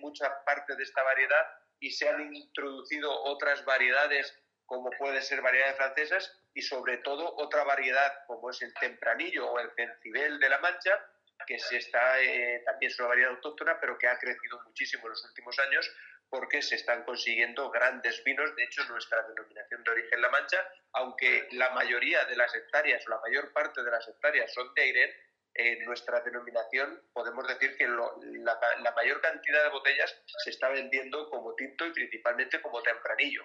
mucha 0.00 0.44
parte 0.44 0.74
de 0.74 0.82
esta 0.82 1.04
variedad 1.04 1.46
y 1.78 1.92
se 1.92 2.08
han 2.08 2.34
introducido 2.34 3.12
otras 3.24 3.64
variedades 3.64 4.34
como 4.66 4.90
puede 4.90 5.22
ser 5.22 5.40
variedades 5.40 5.76
francesas 5.76 6.38
y 6.54 6.62
sobre 6.62 6.98
todo 6.98 7.34
otra 7.36 7.64
variedad 7.64 8.24
como 8.26 8.50
es 8.50 8.60
el 8.62 8.74
tempranillo 8.74 9.50
o 9.50 9.60
el 9.60 9.70
cencibel 9.76 10.38
de 10.38 10.48
la 10.48 10.58
Mancha, 10.58 10.98
que 11.46 11.58
se 11.58 11.76
está, 11.76 12.20
eh, 12.20 12.62
también 12.64 12.90
es 12.90 12.98
una 12.98 13.08
variedad 13.08 13.30
autóctona, 13.30 13.78
pero 13.80 13.96
que 13.98 14.08
ha 14.08 14.18
crecido 14.18 14.60
muchísimo 14.64 15.04
en 15.04 15.10
los 15.10 15.24
últimos 15.24 15.58
años 15.58 15.90
porque 16.28 16.60
se 16.60 16.74
están 16.74 17.04
consiguiendo 17.04 17.70
grandes 17.70 18.22
vinos. 18.24 18.54
De 18.56 18.64
hecho, 18.64 18.84
nuestra 18.88 19.22
denominación 19.22 19.84
de 19.84 19.90
origen 19.90 20.20
La 20.20 20.28
Mancha, 20.30 20.66
aunque 20.92 21.48
la 21.52 21.70
mayoría 21.70 22.24
de 22.24 22.36
las 22.36 22.54
hectáreas 22.54 23.06
o 23.06 23.10
la 23.10 23.20
mayor 23.20 23.52
parte 23.52 23.82
de 23.82 23.90
las 23.90 24.08
hectáreas 24.08 24.52
son 24.52 24.72
de 24.74 24.82
Aire, 24.82 25.16
en 25.58 25.84
nuestra 25.84 26.20
denominación 26.20 27.02
podemos 27.12 27.46
decir 27.48 27.76
que 27.76 27.88
la, 27.88 28.92
mayor 28.94 29.20
cantidad 29.22 29.62
de 29.62 29.70
botellas 29.70 30.14
se 30.44 30.50
está 30.50 30.68
vendiendo 30.68 31.30
como 31.30 31.54
tinto 31.54 31.86
y 31.86 31.92
principalmente 31.92 32.60
como 32.60 32.82
tempranillo. 32.82 33.44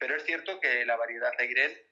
Pero 0.00 0.16
es 0.16 0.24
cierto 0.24 0.58
que 0.58 0.84
la 0.86 0.96
variedad 0.96 1.32
Aire 1.38 1.86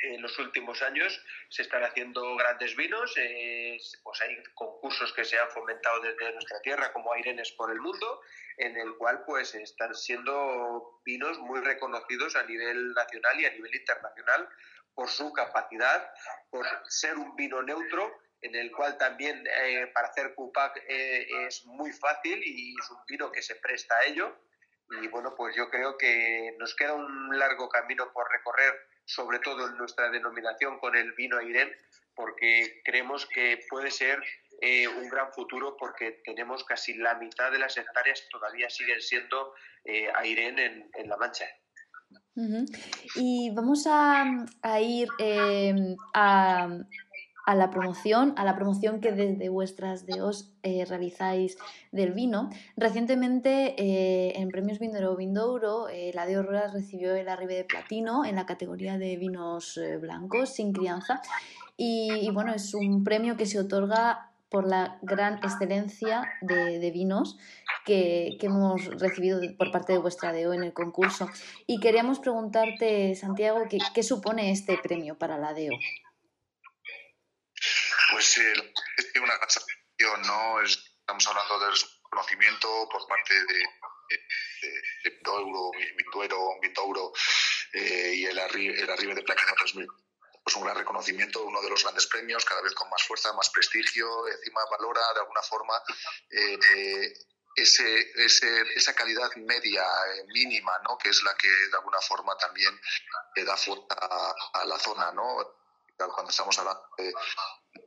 en 0.00 0.20
los 0.20 0.38
últimos 0.38 0.82
años 0.82 1.24
se 1.48 1.62
están 1.62 1.82
haciendo 1.82 2.36
grandes 2.36 2.76
vinos, 2.76 3.14
pues 4.02 4.20
hay 4.20 4.42
concursos 4.54 5.12
que 5.14 5.24
se 5.24 5.38
han 5.38 5.48
fomentado 5.50 6.00
desde 6.00 6.32
nuestra 6.32 6.60
tierra 6.60 6.92
como 6.92 7.12
Airenes 7.14 7.52
por 7.52 7.70
el 7.70 7.80
mundo, 7.80 8.20
en 8.58 8.76
el 8.76 8.94
cual 8.96 9.24
pues 9.24 9.54
están 9.54 9.94
siendo 9.94 11.00
vinos 11.06 11.38
muy 11.38 11.60
reconocidos 11.60 12.36
a 12.36 12.44
nivel 12.44 12.92
nacional 12.92 13.40
y 13.40 13.46
a 13.46 13.52
nivel 13.52 13.74
internacional 13.74 14.46
por 14.92 15.08
su 15.08 15.32
capacidad, 15.32 16.12
por 16.50 16.66
ser 16.88 17.16
un 17.16 17.34
vino 17.36 17.62
neutro 17.62 18.20
en 18.42 18.54
el 18.54 18.70
cual 18.70 18.98
también 18.98 19.42
eh, 19.46 19.90
para 19.94 20.08
hacer 20.08 20.34
Cupac 20.34 20.76
eh, 20.86 21.26
es 21.46 21.64
muy 21.64 21.90
fácil 21.92 22.42
y 22.44 22.74
es 22.78 22.90
un 22.90 22.98
vino 23.08 23.32
que 23.32 23.40
se 23.40 23.56
presta 23.56 23.96
a 23.96 24.04
ello. 24.04 24.36
Y 25.02 25.08
bueno, 25.08 25.34
pues 25.36 25.56
yo 25.56 25.70
creo 25.70 25.96
que 25.96 26.54
nos 26.58 26.74
queda 26.76 26.94
un 26.94 27.38
largo 27.38 27.68
camino 27.68 28.12
por 28.12 28.30
recorrer 28.30 28.74
sobre 29.04 29.38
todo 29.38 29.68
en 29.68 29.76
nuestra 29.76 30.10
denominación 30.10 30.78
con 30.78 30.96
el 30.96 31.12
vino 31.12 31.38
Airén, 31.38 31.70
porque 32.14 32.80
creemos 32.84 33.26
que 33.26 33.60
puede 33.68 33.90
ser 33.90 34.22
eh, 34.60 34.88
un 34.88 35.08
gran 35.08 35.32
futuro 35.32 35.76
porque 35.78 36.22
tenemos 36.24 36.64
casi 36.64 36.94
la 36.94 37.14
mitad 37.16 37.50
de 37.50 37.58
las 37.58 37.76
hectáreas 37.76 38.26
todavía 38.30 38.70
siguen 38.70 39.00
siendo 39.00 39.54
eh, 39.84 40.08
Airén 40.14 40.58
en, 40.58 41.08
La 41.08 41.16
Mancha. 41.16 41.46
Y 43.16 43.50
vamos 43.54 43.86
a, 43.88 44.24
ir 44.80 45.08
eh, 45.18 45.74
a, 46.14 46.68
a 47.46 47.54
la 47.54 47.70
promoción, 47.70 48.32
a 48.36 48.44
la 48.44 48.56
promoción 48.56 49.00
que 49.00 49.12
desde 49.12 49.48
vuestras 49.48 50.06
DEOs 50.06 50.50
eh, 50.62 50.84
realizáis 50.86 51.58
del 51.92 52.12
vino. 52.12 52.50
Recientemente 52.76 53.74
eh, 53.78 54.40
en 54.40 54.48
Premios 54.48 54.78
Vindoro 54.78 55.16
Vindouro, 55.16 55.88
eh, 55.88 56.10
la 56.14 56.26
DEO 56.26 56.42
Ruras 56.42 56.72
recibió 56.72 57.14
el 57.14 57.28
Arribe 57.28 57.54
de 57.54 57.64
Platino 57.64 58.24
en 58.24 58.36
la 58.36 58.46
categoría 58.46 58.98
de 58.98 59.16
vinos 59.16 59.78
blancos 60.00 60.54
sin 60.54 60.72
crianza. 60.72 61.20
Y, 61.76 62.30
bueno, 62.30 62.54
es 62.54 62.72
un 62.72 63.02
premio 63.02 63.36
que 63.36 63.46
se 63.46 63.58
otorga 63.58 64.30
por 64.48 64.64
la 64.68 64.98
gran 65.02 65.38
excelencia 65.38 66.22
de, 66.40 66.90
vinos 66.92 67.36
que, 67.84 68.38
hemos 68.40 68.86
recibido 69.00 69.40
por 69.58 69.72
parte 69.72 69.92
de 69.92 69.98
vuestra 69.98 70.32
DEO 70.32 70.52
en 70.54 70.62
el 70.62 70.72
concurso. 70.72 71.28
Y 71.66 71.80
queríamos 71.80 72.20
preguntarte, 72.20 73.16
Santiago, 73.16 73.64
¿qué, 73.68 73.78
qué 73.92 74.04
supone 74.04 74.52
este 74.52 74.78
premio 74.80 75.18
para 75.18 75.36
la 75.36 75.52
DEO? 75.52 75.72
Pues 78.14 78.38
es 78.38 79.20
una 79.20 79.36
gran 79.38 80.22
¿no? 80.24 80.60
Estamos 80.60 81.26
hablando 81.26 81.58
del 81.58 81.74
conocimiento 82.02 82.88
por 82.88 83.04
parte 83.08 83.34
de, 83.34 83.54
de, 83.58 84.20
de, 85.02 85.20
eh, 87.72 88.14
y 88.14 88.26
el, 88.26 88.38
arri 88.38 88.68
el 88.68 88.88
arribe 88.88 89.16
de 89.16 89.22
Plaquina 89.24 89.52
2000 89.58 89.88
pues 90.44 90.54
un 90.54 90.62
gran 90.62 90.76
reconocimiento, 90.76 91.42
uno 91.42 91.60
de 91.60 91.70
los 91.70 91.82
grandes 91.82 92.06
premios, 92.06 92.44
cada 92.44 92.62
vez 92.62 92.72
con 92.74 92.88
más 92.88 93.02
fuerza, 93.02 93.32
más 93.32 93.50
prestigio, 93.50 94.28
encima 94.28 94.60
valora 94.70 95.00
de 95.14 95.20
alguna 95.20 95.42
forma 95.42 95.82
eh, 96.30 97.12
ese, 97.56 98.12
ese, 98.14 98.62
esa 98.76 98.94
calidad 98.94 99.34
media 99.38 99.82
eh, 99.82 100.24
mínima, 100.28 100.78
¿no? 100.88 100.96
que 100.98 101.08
es 101.08 101.20
la 101.24 101.34
que 101.34 101.48
de 101.48 101.76
alguna 101.76 102.00
forma 102.00 102.36
también 102.36 102.80
le 103.34 103.44
da 103.44 103.56
fuerza 103.56 103.96
a, 104.52 104.64
la 104.66 104.78
zona. 104.78 105.10
¿no? 105.10 105.56
Cuando 105.96 106.30
estamos 106.30 106.56
hablando 106.60 106.86
de, 106.98 107.12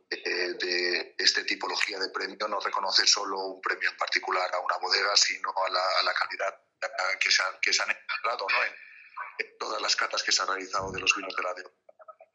de, 0.10 1.16
esta 1.18 1.46
tipología 1.46 2.00
de 2.00 2.10
premio, 2.10 2.48
no 2.48 2.60
reconoce 2.60 3.06
solo 3.06 3.40
un 3.40 3.62
premio 3.62 3.90
en 3.90 3.98
particular 3.98 4.50
a 4.54 4.60
una 4.60 4.78
bodega, 4.78 5.16
sino 5.16 5.54
a 5.66 5.70
la, 5.70 5.84
a 6.00 6.04
la 6.04 6.14
calidad 6.14 6.60
que 7.20 7.32
se, 7.32 7.42
que 7.62 7.74
se 7.74 7.82
han 7.84 7.92
encontrado 7.92 8.48
¿no? 8.50 8.64
en, 8.64 9.58
todas 9.58 9.82
las 9.82 9.96
catas 9.96 10.24
que 10.24 10.32
se 10.32 10.42
han 10.42 10.48
realizado 10.48 10.92
de 10.92 11.00
los 11.00 11.16
vinos 11.16 11.36
de 11.36 11.44
la 11.44 11.54
de 11.54 11.64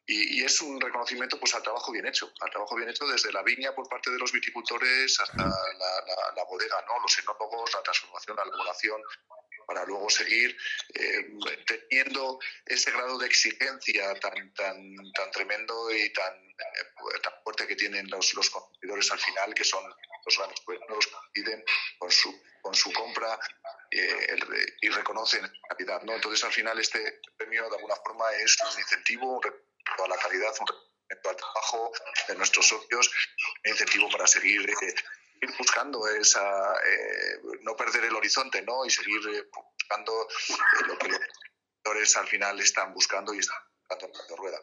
y, 0.07 0.43
es 0.43 0.61
un 0.61 0.81
reconocimiento 0.81 1.39
pues 1.39 1.55
al 1.55 1.63
trabajo 1.63 1.93
bien 1.93 2.07
hecho, 2.07 2.33
al 2.41 2.51
trabajo 2.51 2.75
bien 2.75 2.89
hecho 2.89 3.07
desde 3.07 3.33
la 3.33 3.43
viña 3.43 3.73
por 3.73 3.89
parte 3.89 4.11
de 4.11 4.19
los 4.19 4.33
viticultores 4.33 5.19
hasta 5.21 5.37
la, 5.37 6.45
bodega, 6.49 6.85
¿no? 6.89 7.01
los 7.01 7.19
enólogos, 7.19 7.73
la 7.73 7.83
transformación, 7.83 8.37
la 8.37 8.43
elaboración, 8.43 9.01
para 9.67 9.85
luego 9.85 10.09
seguir 10.11 10.57
eh, 10.95 11.27
teniendo 11.67 12.39
ese 12.67 12.91
grado 12.91 13.19
de 13.19 13.27
exigencia 13.27 14.15
tan 14.21 14.53
tan 14.55 14.95
tan 15.15 15.31
tremendo 15.31 15.91
y 15.91 16.13
tan, 16.13 16.35
eh, 16.35 17.21
tan 17.23 17.33
fuerte 17.43 17.67
que 17.67 17.77
tienen 17.77 18.09
los, 18.11 18.35
los 18.35 18.51
consumidores 18.51 19.11
al 19.11 19.19
final, 19.19 19.55
que 19.55 19.65
son 19.65 19.85
los 20.25 20.39
grandes 20.39 20.61
los 20.89 21.07
que 21.07 21.15
piden 21.33 21.65
con 21.99 22.11
su, 22.11 22.43
con 22.61 22.75
su 22.75 22.93
compra 22.93 23.39
eh, 23.91 24.37
y 24.81 24.89
reconocen 24.89 25.43
la 25.43 25.69
calidad. 25.69 26.03
¿no? 26.03 26.15
Entonces, 26.15 26.45
al 26.45 26.53
final, 26.53 26.79
este 26.79 27.21
premio 27.37 27.69
de 27.69 27.77
alguna 27.77 27.97
forma 27.97 28.25
es 28.35 28.57
un 28.63 28.81
incentivo, 28.81 29.41
a 29.45 30.09
la 30.09 30.17
calidad, 30.17 30.53
un 30.61 30.67
al 31.13 31.37
trabajo 31.37 31.93
de 32.27 32.35
nuestros 32.37 32.69
socios, 32.69 33.11
un 33.65 33.71
incentivo 33.71 34.09
para 34.09 34.27
seguir 34.27 34.69
eh, 34.69 34.95
buscando 35.59 36.07
esa, 36.09 36.75
eh, 36.75 37.41
no 37.63 37.77
perder 37.77 38.05
el 38.05 38.15
horizonte, 38.15 38.63
¿no? 38.63 38.85
Y 38.85 38.91
seguir 38.91 39.21
eh, 39.29 39.49
buscando 39.53 40.29
lo 40.87 40.99
que 40.99 41.09
los 41.09 42.17
al 42.17 42.27
final 42.27 42.61
están 42.61 42.93
buscando 42.95 43.35
y 43.35 43.39
están 43.39 43.59
buscando 43.89 44.37
rueda. 44.37 44.59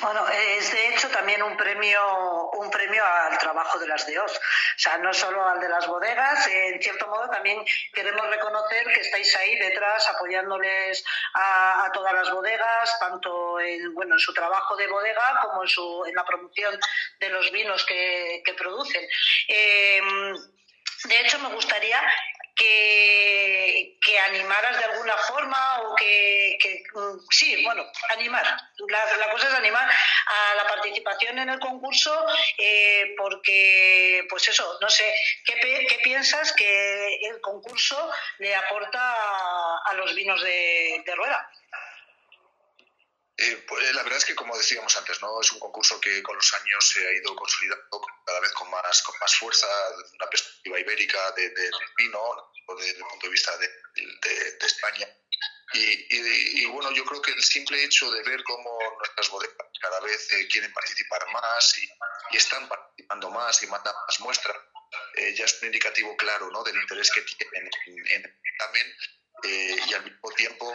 Bueno, 0.00 0.28
es 0.28 0.70
de 0.72 0.88
hecho 0.88 1.08
también 1.08 1.42
un 1.42 1.56
premio, 1.56 2.50
un 2.50 2.70
premio 2.70 3.04
al 3.04 3.36
trabajo 3.38 3.80
de 3.80 3.88
las 3.88 4.06
DEOs. 4.06 4.32
O 4.32 4.40
sea, 4.76 4.96
no 4.98 5.12
solo 5.12 5.44
al 5.44 5.60
de 5.60 5.68
las 5.68 5.88
bodegas, 5.88 6.46
en 6.46 6.80
cierto 6.80 7.08
modo 7.08 7.28
también 7.28 7.64
queremos 7.92 8.28
reconocer 8.28 8.86
que 8.92 9.00
estáis 9.00 9.34
ahí 9.36 9.56
detrás 9.56 10.08
apoyándoles 10.08 11.04
a, 11.34 11.90
todas 11.92 12.12
las 12.12 12.30
bodegas, 12.30 12.98
tanto 13.00 13.58
en, 13.58 13.92
bueno, 13.94 14.14
en 14.14 14.20
su 14.20 14.32
trabajo 14.32 14.76
de 14.76 14.86
bodega 14.86 15.40
como 15.42 15.62
en, 15.62 15.68
su, 15.68 16.04
en 16.06 16.14
la 16.14 16.24
promoción 16.24 16.78
de 17.18 17.30
los 17.30 17.50
vinos 17.50 17.84
que, 17.84 18.42
producen. 18.56 19.02
Eh, 19.48 20.00
de 21.04 21.20
hecho, 21.20 21.38
me 21.38 21.48
gustaría 21.54 22.00
que, 22.58 23.96
que 24.04 24.18
animaras 24.18 24.76
de 24.76 24.84
alguna 24.84 25.16
forma 25.16 25.80
o 25.82 25.94
que, 25.94 26.58
mm, 26.92 27.18
sí, 27.30 27.64
bueno, 27.64 27.84
animar. 28.10 28.44
La, 28.88 29.30
cosa 29.30 29.48
es 29.48 29.54
animar 29.54 29.88
a 29.88 30.54
la 30.56 30.66
participación 30.66 31.38
en 31.38 31.50
el 31.50 31.60
concurso 31.60 32.26
eh, 32.58 33.14
porque, 33.16 34.26
pues 34.28 34.48
eso, 34.48 34.78
no 34.80 34.90
sé, 34.90 35.14
¿qué, 35.44 35.54
¿qué, 35.88 35.98
piensas 36.02 36.52
que 36.52 37.16
el 37.28 37.40
concurso 37.40 38.10
le 38.38 38.54
aporta 38.54 39.14
a, 39.84 39.94
los 39.94 40.14
vinos 40.14 40.42
de, 40.42 41.14
rueda? 41.16 41.50
Eh, 43.40 43.64
pues 43.68 43.94
la 43.94 44.02
verdad 44.02 44.18
es 44.18 44.24
que, 44.24 44.34
como 44.34 44.58
decíamos 44.58 44.96
antes, 44.96 45.22
no 45.22 45.40
es 45.40 45.52
un 45.52 45.60
concurso 45.60 46.00
que 46.00 46.20
con 46.24 46.34
los 46.34 46.54
años 46.54 46.88
se 46.88 47.06
ha 47.06 47.12
ido 47.12 47.36
consolidando 47.36 48.04
cada 48.26 48.40
vez 48.40 48.50
con 48.52 48.68
más, 48.68 49.00
con 49.02 49.14
más 49.20 49.32
fuerza, 49.36 49.68
una 50.14 50.28
perspectiva 50.28 50.80
ibérica 50.80 51.30
del 51.36 51.54
de, 51.54 51.70
vino, 51.98 52.52
desde 52.76 52.98
el 52.98 53.04
punto 53.04 53.26
de 53.26 53.30
vista 53.30 53.56
de, 53.58 53.68
España. 54.60 55.08
Y, 55.74 56.66
bueno, 56.66 56.90
yo 56.92 57.04
creo 57.04 57.22
que 57.22 57.30
el 57.30 57.42
simple 57.42 57.84
hecho 57.84 58.10
de 58.10 58.24
ver 58.24 58.42
cómo 58.42 58.76
nuestras 58.98 59.30
bodegas 59.30 59.56
cada 59.80 60.00
vez 60.00 60.32
eh, 60.32 60.48
quieren 60.48 60.72
participar 60.72 61.24
más 61.30 61.78
y, 61.78 61.88
están 62.36 62.68
participando 62.68 63.30
más 63.30 63.62
y 63.62 63.68
mandan 63.68 63.94
más 64.06 64.20
muestras, 64.20 64.56
eh, 65.14 65.32
ya 65.34 65.44
es 65.44 65.62
un 65.62 65.66
indicativo 65.66 66.16
claro 66.16 66.50
¿no? 66.50 66.64
del 66.64 66.76
interés 66.76 67.10
que 67.12 67.22
tienen 67.22 67.70
en, 67.86 68.24
el 68.24 68.34
también 68.58 68.94
eh, 69.44 69.76
y 69.88 69.94
al 69.94 70.04
mismo 70.04 70.30
tiempo, 70.32 70.74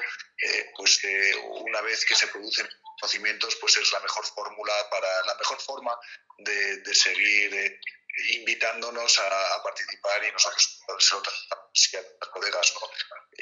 pues 0.75 1.01
una 1.65 1.81
vez 1.81 2.05
que 2.05 2.15
se 2.15 2.27
producen 2.27 2.67
conocimientos, 2.99 3.55
pues 3.57 3.77
es 3.77 3.91
la 3.91 3.99
mejor 4.01 4.25
fórmula 4.25 4.73
para 4.89 5.25
la 5.25 5.35
mejor 5.35 5.59
forma 5.59 5.97
de, 6.39 6.77
de 6.77 6.95
seguir 6.95 7.79
invitándonos 8.15 9.19
a, 9.19 9.63
participar 9.63 10.23
y 10.23 10.31
nosotros 10.31 10.81
las 10.89 12.31
bodegas. 12.33 12.73
¿no? 12.79 12.87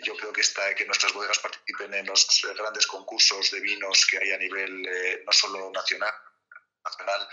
Yo 0.04 0.16
creo 0.16 0.32
que, 0.32 0.42
está, 0.42 0.74
que 0.76 0.86
nuestras 0.86 1.14
bodegas 1.14 1.40
participen 1.40 1.94
en 1.94 2.06
los 2.06 2.28
grandes 2.58 2.88
concursos 2.88 3.52
de 3.52 3.60
vinos 3.60 4.06
que 4.06 4.18
hay 4.18 4.32
a 4.32 4.38
nivel 4.38 4.86
eh, 4.88 5.24
no 5.26 5.32
solo 5.34 5.70
nacional, 5.72 6.14
nacional 6.84 7.28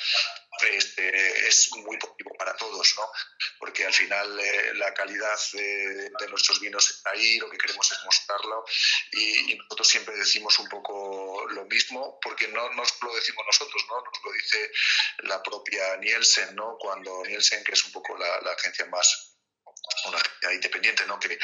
este, 0.67 1.49
es 1.49 1.71
muy 1.77 1.97
positivo 1.99 2.35
para 2.37 2.57
todos, 2.57 2.95
¿no? 2.97 3.11
porque 3.59 3.85
al 3.85 3.93
final 3.93 4.41
eh, 4.41 4.75
la 4.75 4.93
calidad 4.93 5.39
de, 5.53 6.29
nuestros 6.29 6.61
vinos 6.61 6.91
está 6.91 7.11
ahí, 7.11 7.39
lo 7.39 7.49
que 7.49 7.59
queremos 7.59 7.91
es 7.91 7.99
mostrarlo 8.05 8.65
y, 9.13 9.55
nosotros 9.55 9.89
siempre 9.89 10.17
decimos 10.17 10.59
un 10.59 10.69
poco 10.69 11.47
lo 11.51 11.65
mismo, 11.67 12.19
porque 12.21 12.49
no 12.49 12.71
nos 12.75 13.03
lo 13.03 13.15
decimos 13.15 13.45
nosotros, 13.47 13.85
¿no? 13.89 13.97
nos 14.03 14.25
lo 14.25 14.33
dice 14.33 14.71
la 15.19 15.43
propia 15.43 15.97
Nielsen, 15.97 16.55
¿no? 16.55 16.77
cuando 16.79 17.25
Nielsen, 17.25 17.65
que 17.65 17.73
es 17.73 17.85
un 17.85 17.93
poco 17.93 18.17
la, 18.17 18.37
agencia 18.53 18.87
más, 18.87 19.37
una 20.07 20.19
agencia 20.19 20.53
independiente, 20.53 21.07
¿no? 21.07 21.19
que 21.19 21.39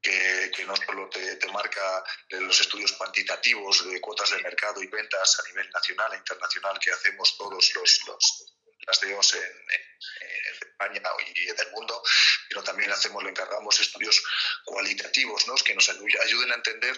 que, 0.00 0.64
no 0.66 0.74
solo 0.76 1.08
te, 1.08 1.38
marca 1.48 2.04
los 2.30 2.60
estudios 2.60 2.92
cuantitativos 2.92 3.90
de 3.90 4.00
cuotas 4.00 4.30
de 4.30 4.42
mercado 4.42 4.82
y 4.82 4.86
ventas 4.86 5.40
a 5.40 5.48
nivel 5.48 5.68
nacional 5.70 6.12
e 6.12 6.18
internacional 6.18 6.78
que 6.78 6.92
hacemos 6.92 7.36
todos 7.36 7.74
los, 7.74 8.00
los 8.06 8.54
las 8.88 9.00
DEOs 9.00 9.34
en, 9.34 9.42
España 10.60 11.02
y 11.34 11.46
del 11.46 11.70
mundo, 11.72 12.02
pero 12.48 12.62
también 12.62 12.90
hacemos, 12.90 13.22
le 13.22 13.30
encargamos 13.30 13.78
estudios 13.80 14.22
cualitativos 14.64 15.46
¿no? 15.48 15.54
que 15.56 15.74
nos 15.74 15.88
ayuden 15.88 16.52
a 16.52 16.54
entender 16.54 16.96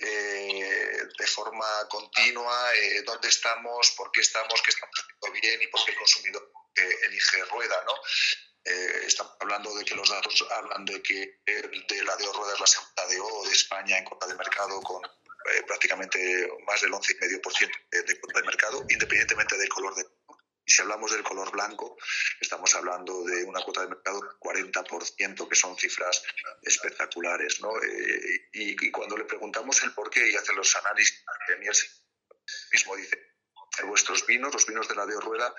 eh, 0.00 1.02
de 1.18 1.26
forma 1.26 1.66
continua 1.88 2.74
eh, 2.74 3.02
dónde 3.02 3.28
estamos, 3.28 3.92
por 3.96 4.12
qué 4.12 4.20
estamos, 4.20 4.60
qué 4.62 4.70
estamos 4.70 4.94
haciendo 5.00 5.40
bien 5.40 5.62
y 5.62 5.66
por 5.68 5.84
qué 5.84 5.92
el 5.92 5.98
consumidor 5.98 6.52
eh, 6.76 6.96
elige 7.06 7.44
rueda. 7.46 7.82
¿no? 7.86 7.94
Eh, 8.64 9.02
estamos 9.06 9.34
hablando 9.40 9.74
de 9.74 9.83
que 9.94 9.98
los 9.98 10.10
datos 10.10 10.44
hablan 10.50 10.84
de 10.84 11.00
que 11.02 11.40
de 11.46 12.04
la 12.04 12.16
de 12.16 12.26
Rueda 12.32 12.54
es 12.54 12.60
la 12.60 12.66
segunda 12.66 13.06
DO 13.06 13.44
de 13.46 13.52
España 13.52 13.98
en 13.98 14.04
cuota 14.04 14.26
de 14.26 14.34
mercado 14.34 14.80
con 14.82 15.04
eh, 15.04 15.62
prácticamente 15.66 16.48
más 16.66 16.80
del 16.80 16.92
11,5% 16.92 17.70
de, 17.90 18.02
de 18.02 18.20
cuota 18.20 18.40
de 18.40 18.46
mercado, 18.46 18.84
independientemente 18.88 19.56
del 19.56 19.68
color 19.68 19.94
de 19.94 20.04
y 20.66 20.72
si 20.72 20.80
hablamos 20.80 21.12
del 21.12 21.22
color 21.22 21.50
blanco, 21.50 21.98
estamos 22.40 22.74
hablando 22.74 23.22
de 23.24 23.44
una 23.44 23.60
cuota 23.60 23.82
de 23.82 23.88
mercado 23.88 24.22
del 24.22 24.30
40%, 24.40 25.46
que 25.46 25.54
son 25.54 25.76
cifras 25.76 26.22
espectaculares. 26.62 27.60
¿no? 27.60 27.70
Eh, 27.82 28.48
y, 28.50 28.90
cuando 28.90 29.14
le 29.18 29.26
preguntamos 29.26 29.82
el 29.82 29.92
por 29.92 30.08
qué 30.08 30.26
y 30.26 30.34
hace 30.34 30.54
los 30.54 30.74
análisis, 30.76 31.22
mismo 32.72 32.96
dice, 32.96 33.34
vuestros 33.82 34.24
vinos, 34.26 34.54
los 34.54 34.64
vinos 34.64 34.88
de 34.88 34.94
la 34.94 35.04
de 35.04 35.20
Rueda, 35.20 35.54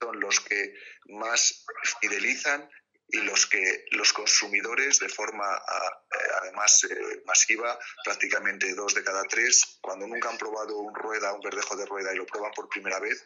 son 0.00 0.20
los 0.20 0.40
que 0.40 0.72
más 1.08 1.66
fidelizan 2.00 2.66
y 3.08 3.18
los 3.18 3.46
que 3.46 3.84
los 3.92 4.12
consumidores 4.12 4.98
de 4.98 5.08
forma 5.08 5.44
eh, 5.54 6.16
además 6.42 6.84
eh, 6.84 7.22
masiva, 7.24 7.78
prácticamente 8.04 8.74
dos 8.74 8.94
de 8.94 9.04
cada 9.04 9.22
tres, 9.24 9.78
cuando 9.80 10.06
nunca 10.06 10.28
han 10.28 10.38
probado 10.38 10.78
un 10.78 10.94
rueda, 10.94 11.32
un 11.32 11.40
verdejo 11.40 11.76
de 11.76 11.86
rueda 11.86 12.12
y 12.12 12.16
lo 12.16 12.26
prueban 12.26 12.52
por 12.52 12.68
primera 12.68 12.98
vez, 12.98 13.24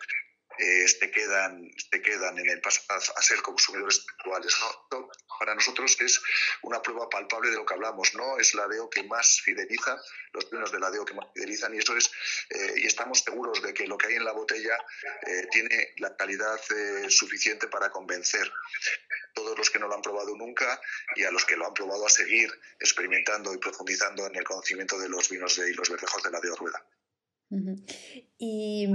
eh, 0.61 0.87
te, 1.01 1.11
quedan, 1.11 1.71
te 1.91 2.03
quedan 2.03 2.39
en 2.39 2.51
el 2.51 2.61
paso 2.61 2.83
a, 2.89 3.23
ser 3.23 3.41
consumidores 3.41 4.05
actuales. 4.19 4.55
¿no? 4.91 5.11
Para 5.39 5.55
nosotros 5.55 5.99
es 6.01 6.21
una 6.63 6.83
prueba 6.83 7.09
palpable 7.09 7.51
de 7.51 7.57
lo 7.57 7.65
que 7.65 7.73
hablamos, 7.73 8.15
¿no? 8.15 8.39
Es 8.39 8.53
la 8.53 8.69
DEO 8.69 8.91
que 8.91 9.03
más 9.05 9.41
fideliza, 9.41 9.97
los 10.33 10.51
vinos 10.51 10.71
de 10.71 10.79
la 10.79 10.91
DEO 10.91 11.07
que 11.07 11.15
más 11.15 11.27
fidelizan, 11.33 11.75
y 11.75 11.79
eso 11.79 11.97
es, 11.97 12.11
eh, 12.51 12.75
y 12.77 12.87
estamos 12.87 13.21
seguros 13.21 13.63
de 13.63 13.73
que 13.73 13.87
lo 13.87 13.97
que 13.97 14.09
hay 14.09 14.15
en 14.17 14.25
la 14.25 14.33
botella 14.33 14.77
eh, 15.27 15.47
tiene 15.51 15.95
la 15.97 16.15
calidad 16.15 16.61
suficiente 17.09 17.69
para 17.69 17.91
convencer 17.91 18.53
todos 19.33 19.57
los 19.57 19.71
que 19.71 19.79
no 19.79 19.89
lo 19.89 19.95
han 19.95 20.03
probado 20.03 20.37
nunca 20.37 20.79
y 21.17 21.25
a 21.25 21.31
los 21.31 21.47
que 21.47 21.57
lo 21.57 21.67
han 21.67 21.75
probado 21.75 22.05
a 22.05 22.11
seguir 22.11 22.51
experimentando 22.79 23.55
y 23.55 23.59
profundizando 23.59 24.27
en 24.27 24.37
el 24.37 24.45
conocimiento 24.45 24.99
de 24.99 25.09
los 25.09 25.29
vinos 25.31 25.57
de, 25.57 25.71
y 25.71 25.75
los 25.75 25.89
verdejos 25.89 26.23
de 26.23 26.31
la 26.31 26.41
DEO 26.41 26.57
Rueda. 26.57 26.85
Y 28.39 28.87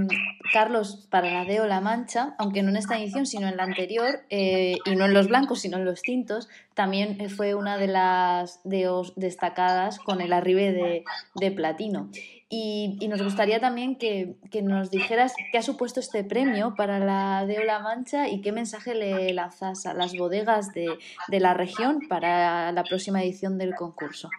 Carlos, 0.52 1.06
para 1.10 1.30
la 1.30 1.44
Deo 1.44 1.66
La 1.66 1.80
Mancha, 1.80 2.34
aunque 2.38 2.62
no 2.62 2.70
en 2.70 2.76
esta 2.76 2.98
edición, 2.98 3.26
sino 3.26 3.46
en 3.48 3.56
la 3.56 3.64
anterior, 3.64 4.24
eh, 4.30 4.76
y 4.84 4.96
no 4.96 5.04
en 5.04 5.14
los 5.14 5.28
blancos, 5.28 5.60
sino 5.60 5.76
en 5.76 5.84
los 5.84 6.02
tintos, 6.02 6.48
también 6.74 7.30
fue 7.30 7.54
una 7.54 7.76
de 7.76 7.86
las 7.86 8.60
Deos 8.64 9.12
destacadas 9.16 9.98
con 9.98 10.20
el 10.20 10.32
arribe 10.32 10.72
de, 10.72 11.04
de 11.34 11.50
platino. 11.52 12.10
Y, 12.48 12.98
nos 13.08 13.22
gustaría 13.22 13.60
también 13.60 13.96
que, 13.96 14.36
nos 14.62 14.90
dijeras 14.90 15.34
qué 15.50 15.58
ha 15.58 15.62
supuesto 15.62 15.98
este 15.98 16.22
premio 16.22 16.74
para 16.76 17.00
la 17.00 17.44
Deo 17.44 17.64
La 17.64 17.80
Mancha 17.80 18.28
y 18.28 18.40
qué 18.40 18.52
mensaje 18.52 18.94
le 18.94 19.32
lanzas 19.32 19.84
a 19.86 19.94
las 19.94 20.16
bodegas 20.16 20.72
de, 20.72 20.86
de 21.28 21.40
la 21.40 21.54
región 21.54 22.00
para 22.08 22.70
la 22.70 22.84
próxima 22.84 23.22
edición 23.22 23.58
del 23.58 23.74
concurso. 23.74 24.30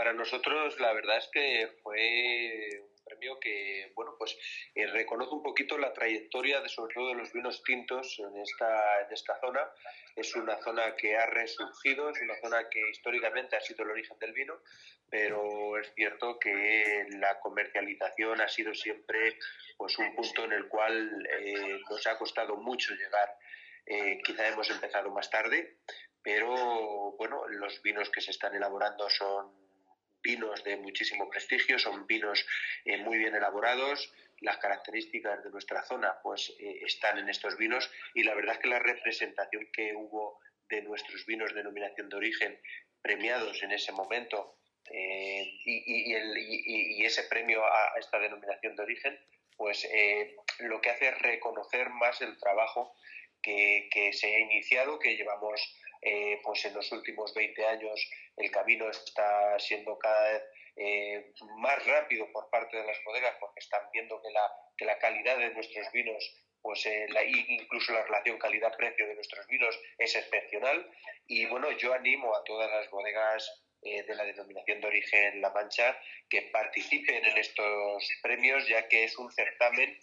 Para 0.00 0.14
nosotros 0.14 0.80
la 0.80 0.94
verdad 0.94 1.18
es 1.18 1.28
que 1.30 1.68
fue 1.82 2.80
un 2.80 3.04
premio 3.04 3.38
que, 3.38 3.92
bueno, 3.94 4.14
pues 4.18 4.34
eh, 4.74 4.86
reconoce 4.86 5.34
un 5.34 5.42
poquito 5.42 5.76
la 5.76 5.92
trayectoria 5.92 6.62
de 6.62 6.70
sobre 6.70 6.94
todo 6.94 7.08
de 7.08 7.16
los 7.16 7.30
vinos 7.34 7.62
tintos 7.62 8.18
en 8.18 8.34
esta, 8.40 9.02
en 9.02 9.12
esta 9.12 9.38
zona. 9.40 9.60
Es 10.16 10.34
una 10.36 10.56
zona 10.62 10.96
que 10.96 11.18
ha 11.18 11.26
resurgido, 11.26 12.08
es 12.08 12.22
una 12.22 12.34
zona 12.40 12.66
que 12.70 12.80
históricamente 12.90 13.56
ha 13.56 13.60
sido 13.60 13.84
el 13.84 13.90
origen 13.90 14.18
del 14.18 14.32
vino, 14.32 14.62
pero 15.10 15.76
es 15.76 15.92
cierto 15.94 16.38
que 16.38 17.06
la 17.18 17.38
comercialización 17.38 18.40
ha 18.40 18.48
sido 18.48 18.72
siempre 18.72 19.36
pues 19.76 19.98
un 19.98 20.14
punto 20.14 20.44
en 20.44 20.52
el 20.52 20.66
cual 20.66 21.28
eh, 21.30 21.78
nos 21.90 22.06
ha 22.06 22.16
costado 22.16 22.56
mucho 22.56 22.94
llegar. 22.94 23.36
Eh, 23.84 24.18
quizá 24.24 24.48
hemos 24.48 24.70
empezado 24.70 25.10
más 25.10 25.28
tarde, 25.28 25.76
pero 26.22 27.12
bueno, 27.18 27.46
los 27.48 27.82
vinos 27.82 28.08
que 28.08 28.22
se 28.22 28.30
están 28.30 28.54
elaborando 28.54 29.10
son 29.10 29.60
vinos 30.22 30.62
de 30.64 30.76
muchísimo 30.76 31.28
prestigio, 31.28 31.78
son 31.78 32.06
vinos 32.06 32.46
eh, 32.84 32.98
muy 32.98 33.18
bien 33.18 33.34
elaborados, 33.34 34.12
las 34.40 34.58
características 34.58 35.44
de 35.44 35.50
nuestra 35.50 35.82
zona 35.82 36.18
pues 36.22 36.54
eh, 36.58 36.80
están 36.82 37.18
en 37.18 37.28
estos 37.28 37.56
vinos 37.56 37.90
y 38.14 38.22
la 38.22 38.34
verdad 38.34 38.54
es 38.54 38.60
que 38.60 38.68
la 38.68 38.78
representación 38.78 39.68
que 39.72 39.94
hubo 39.94 40.40
de 40.68 40.82
nuestros 40.82 41.26
vinos 41.26 41.50
de 41.50 41.56
denominación 41.56 42.08
de 42.08 42.16
origen 42.16 42.60
premiados 43.02 43.62
en 43.62 43.72
ese 43.72 43.92
momento 43.92 44.56
eh, 44.90 45.44
y, 45.64 47.04
ese 47.04 47.24
premio 47.24 47.64
a 47.64 47.98
esta 47.98 48.18
denominación 48.18 48.76
de 48.76 48.82
origen 48.82 49.18
pues 49.56 49.86
lo 50.60 50.80
que 50.80 50.90
hace 50.90 51.08
es 51.08 51.18
reconocer 51.18 51.90
más 51.90 52.20
el 52.22 52.38
trabajo 52.38 52.94
que, 53.42 53.88
que 53.90 54.12
se 54.12 54.34
ha 54.34 54.38
iniciado, 54.38 54.98
que 54.98 55.16
llevamos 55.16 55.60
pues 56.42 56.64
en 56.64 56.74
los 56.74 56.90
últimos 56.92 57.34
20 57.34 57.66
años 57.66 58.10
el 58.40 58.50
camino 58.50 58.88
está 58.90 59.58
siendo 59.58 59.98
cada 59.98 60.32
vez 60.32 60.42
eh, 60.76 61.32
más 61.58 61.84
rápido 61.86 62.30
por 62.32 62.48
parte 62.50 62.76
de 62.76 62.86
las 62.86 62.96
bodegas 63.04 63.34
porque 63.40 63.60
están 63.60 63.82
viendo 63.92 64.20
que 64.22 64.84
la, 64.84 64.98
calidad 64.98 65.38
de 65.38 65.50
nuestros 65.50 65.90
vinos 65.92 66.36
pues 66.62 66.84
eh, 66.86 67.06
incluso 67.48 67.92
la 67.92 68.02
relación 68.04 68.38
calidad-precio 68.38 69.06
de 69.06 69.14
nuestros 69.14 69.46
vinos 69.46 69.78
es 69.98 70.14
excepcional. 70.14 70.90
Y 71.26 71.46
bueno 71.46 71.70
yo 71.72 71.94
animo 71.94 72.34
a 72.34 72.44
todas 72.44 72.70
las 72.70 72.90
bodegas 72.90 73.66
de 73.82 74.14
la 74.14 74.24
denominación 74.24 74.80
de 74.82 74.86
origen 74.86 75.40
La 75.40 75.50
Mancha 75.50 75.98
que 76.28 76.42
participen 76.52 77.24
en 77.24 77.38
estos 77.38 78.06
premios 78.22 78.68
ya 78.68 78.86
que 78.88 79.04
es 79.04 79.16
un 79.16 79.32
certamen 79.32 79.98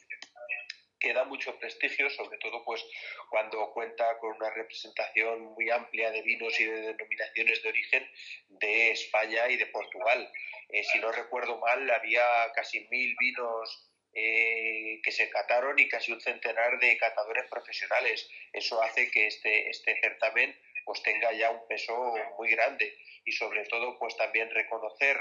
que 1.00 1.14
da 1.14 1.24
mucho 1.24 1.58
prestigio, 1.60 2.10
sobre 2.10 2.38
todo 2.38 2.64
pues 2.64 2.84
cuando 3.30 3.72
cuenta 3.72 4.18
con 4.20 4.36
una 4.36 4.50
representación 4.50 5.54
muy 5.54 5.70
amplia 5.70 6.12
de 6.12 6.22
vinos 6.22 6.60
y 6.60 6.66
de 6.66 6.94
denominaciones 6.94 7.62
de 7.64 7.70
origen 7.70 8.12
de 8.50 8.92
España 8.92 9.50
y 9.50 9.58
de 9.58 9.68
Portugal. 9.68 10.32
Eh, 10.70 10.84
si 10.84 11.00
no 11.00 11.12
recuerdo 11.12 11.58
mal, 11.60 11.90
había 11.90 12.52
casi 12.54 12.88
mil 12.90 13.16
vinos 13.20 13.90
eh, 14.14 15.00
que 15.04 15.12
se 15.12 15.30
cataron 15.30 15.78
y 15.78 15.88
casi 15.88 16.12
un 16.12 16.22
centenar 16.22 16.80
de 16.80 16.98
catadores 16.98 17.48
profesionales. 17.50 18.30
Eso 18.52 18.82
hace 18.82 19.12
que 19.12 19.28
este, 19.28 19.70
este 19.70 20.00
certamen 20.02 20.58
pues 20.86 21.04
tenga 21.04 21.32
ya 21.34 21.52
un 21.52 21.68
peso 21.68 22.16
muy 22.38 22.50
grande 22.50 22.98
y 23.26 23.32
sobre 23.34 23.66
todo 23.66 24.00
pues 24.00 24.16
también 24.16 24.50
reconocer 24.50 25.18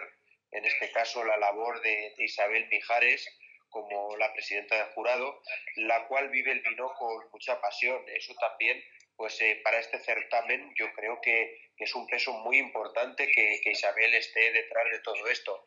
en 0.53 0.65
este 0.65 0.91
caso 0.93 1.25
la 1.25 1.37
labor 1.37 1.83
de 1.83 2.15
Isabel 2.19 2.69
Mijares, 2.69 3.29
como 3.71 4.17
la 4.17 4.33
presidenta 4.33 4.77
del 4.77 4.93
jurado, 4.95 5.43
la 5.77 6.07
cual 6.07 6.31
vive 6.31 6.53
el 6.53 6.61
vino 6.61 6.93
con 6.95 7.29
mucha 7.33 7.61
pasión. 7.61 8.03
Eso 8.09 8.35
también, 8.35 8.83
pues 9.17 9.41
eh, 9.41 9.61
para 9.63 9.79
este 9.79 9.99
certamen 9.99 10.73
yo 10.77 10.93
creo 10.93 11.21
que, 11.21 11.67
es 11.79 11.95
un 11.95 12.07
peso 12.07 12.33
muy 12.33 12.59
importante 12.59 13.31
que, 13.31 13.61
Isabel 13.71 14.15
esté 14.15 14.53
detrás 14.53 14.91
de 14.91 15.01
todo 15.01 15.27
esto. 15.29 15.67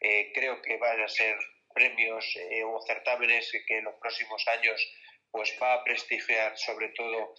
Eh, 0.00 0.32
creo 0.32 0.62
que 0.62 0.78
van 0.78 1.02
a 1.02 1.08
ser 1.08 1.36
premios 1.74 2.24
eh, 2.36 2.64
o 2.64 2.80
certámenes 2.80 3.52
que 3.66 3.78
en 3.78 3.84
los 3.84 3.94
próximos 3.96 4.46
años 4.48 4.80
pues 5.30 5.56
va 5.62 5.74
a 5.74 5.84
prestigiar 5.84 6.56
sobre 6.58 6.88
todo 6.88 7.34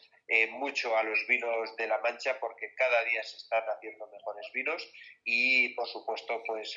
mucho 0.52 0.96
a 0.96 1.04
los 1.04 1.28
vinos 1.28 1.76
de 1.76 1.88
La 1.88 1.98
Mancha 1.98 2.40
porque 2.40 2.74
cada 2.76 3.04
día 3.04 3.22
se 3.22 3.36
están 3.36 3.66
haciendo 3.66 4.08
mejores 4.08 4.50
vinos 4.54 4.90
y 5.26 5.76
por 5.76 5.90
supuesto 5.90 6.42
pues 6.48 6.74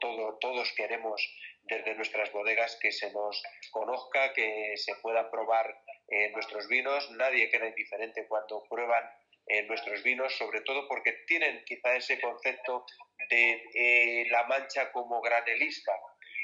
todo, 0.00 0.38
todos 0.38 0.72
queremos 0.74 1.20
desde 1.64 1.94
nuestras 1.94 2.30
bodegas 2.32 2.76
que 2.80 2.92
se 2.92 3.10
nos 3.12 3.42
conozca, 3.70 4.32
que 4.32 4.76
se 4.76 4.94
puedan 4.96 5.30
probar 5.30 5.74
eh, 6.08 6.30
nuestros 6.30 6.68
vinos. 6.68 7.10
Nadie 7.12 7.48
queda 7.50 7.68
indiferente 7.68 8.26
cuando 8.28 8.64
prueban 8.68 9.04
eh, 9.46 9.62
nuestros 9.64 10.02
vinos, 10.02 10.36
sobre 10.36 10.60
todo 10.60 10.86
porque 10.88 11.12
tienen 11.26 11.64
quizá 11.64 11.96
ese 11.96 12.20
concepto 12.20 12.84
de 13.30 13.62
eh, 13.74 14.26
la 14.30 14.44
mancha 14.44 14.92
como 14.92 15.20
granelista, 15.22 15.92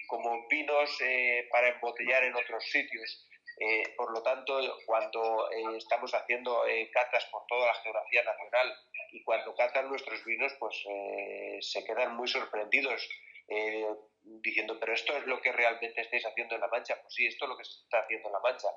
como 0.08 0.48
vinos 0.48 0.98
para 1.50 1.68
embotellar 1.68 2.24
en 2.24 2.34
otros 2.34 2.64
sitios. 2.64 3.26
por 3.96 4.10
lo 4.12 4.22
tanto, 4.22 4.58
cuando 4.86 5.48
estamos 5.76 6.12
haciendo 6.14 6.64
catas 6.92 7.26
por 7.26 7.44
toda 7.46 7.66
la 7.66 7.74
geografía 7.74 8.24
nacional 8.24 8.74
y 9.12 9.22
cuando 9.22 9.54
catan 9.54 9.88
nuestros 9.88 10.24
vinos, 10.24 10.52
pues 10.58 10.74
se 11.60 11.84
quedan 11.84 12.16
muy 12.16 12.26
sorprendidos 12.26 13.08
diciendo, 14.22 14.78
pero 14.78 14.92
esto 14.92 15.16
es 15.16 15.26
lo 15.26 15.40
que 15.40 15.52
realmente 15.52 16.00
estáis 16.00 16.24
haciendo 16.26 16.54
en 16.54 16.60
La 16.60 16.68
Mancha. 16.68 17.00
Pues 17.00 17.14
sí, 17.14 17.26
esto 17.26 17.44
es 17.44 17.48
lo 17.48 17.56
que 17.56 17.64
se 17.64 17.80
está 17.82 18.00
haciendo 18.00 18.28
en 18.28 18.32
La 18.32 18.40
Mancha. 18.40 18.68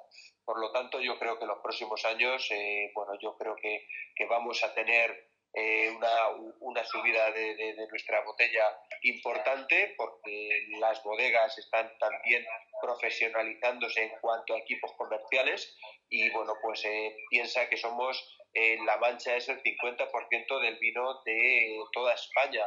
Por 0.44 0.60
lo 0.60 0.72
tanto, 0.72 1.00
yo 1.00 1.18
creo 1.20 1.38
que 1.38 1.44
en 1.44 1.50
los 1.50 1.60
próximos 1.60 2.04
años, 2.06 2.48
eh, 2.52 2.92
bueno, 2.94 3.14
yo 3.22 3.38
creo 3.38 3.56
que, 3.56 3.88
que 4.16 4.26
vamos 4.26 4.64
a 4.64 4.74
tener 4.74 5.33
eh, 5.54 5.90
una, 5.96 6.30
una, 6.60 6.84
subida 6.84 7.32
de, 7.32 7.56
de, 7.56 7.88
nuestra 7.88 8.22
botella 8.22 8.64
importante 9.04 9.94
porque 9.98 10.68
las 10.80 11.04
bodegas 11.04 11.58
están 11.58 11.92
también 12.00 12.46
profesionalizándose 12.82 14.04
en 14.04 14.12
cuanto 14.20 14.56
a 14.56 14.60
equipos 14.60 14.92
comerciales 14.98 15.78
y 16.10 16.30
bueno 16.32 16.54
pues 16.62 16.84
eh, 16.86 17.16
piensa 17.30 17.70
que 17.70 17.78
somos 17.78 18.38
La 18.86 18.98
Mancha 18.98 19.36
es 19.36 19.50
el 19.50 19.62
50% 19.64 20.62
del 20.62 20.78
vino 20.78 21.22
de 21.26 21.80
toda 21.92 22.14
España. 22.14 22.66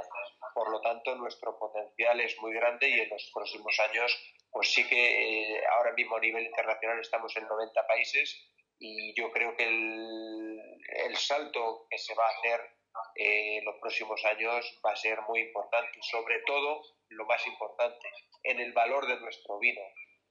Por 0.54 0.70
lo 0.70 0.80
tanto 0.80 1.14
nuestro 1.14 1.58
potencial 1.58 2.20
es 2.20 2.36
muy 2.40 2.54
grande 2.54 2.88
y 2.88 3.00
en 3.00 3.08
los 3.08 3.30
próximos 3.32 3.78
años 3.88 4.16
pues 4.56 4.72
sí 4.72 4.88
que 4.88 4.96
eh, 4.96 5.62
ahora 5.76 5.92
mismo 5.92 6.16
a 6.16 6.20
nivel 6.20 6.46
internacional 6.46 6.98
estamos 6.98 7.36
en 7.36 7.46
90 7.46 7.86
países 7.86 8.48
y 8.78 9.14
yo 9.14 9.30
creo 9.30 9.54
que 9.54 9.64
el, 9.64 10.58
el 11.04 11.16
salto 11.16 11.86
que 11.90 11.98
se 11.98 12.14
va 12.14 12.24
a 12.24 12.38
hacer 12.38 12.75
eh, 13.14 13.58
en 13.58 13.64
los 13.64 13.76
próximos 13.80 14.24
años 14.24 14.80
va 14.84 14.92
a 14.92 14.96
ser 14.96 15.20
muy 15.22 15.40
importante 15.40 15.98
sobre 16.02 16.40
todo 16.46 16.82
lo 17.08 17.24
más 17.26 17.46
importante 17.46 18.08
en 18.42 18.60
el 18.60 18.72
valor 18.72 19.06
de 19.06 19.20
nuestro 19.20 19.58
vino 19.58 19.82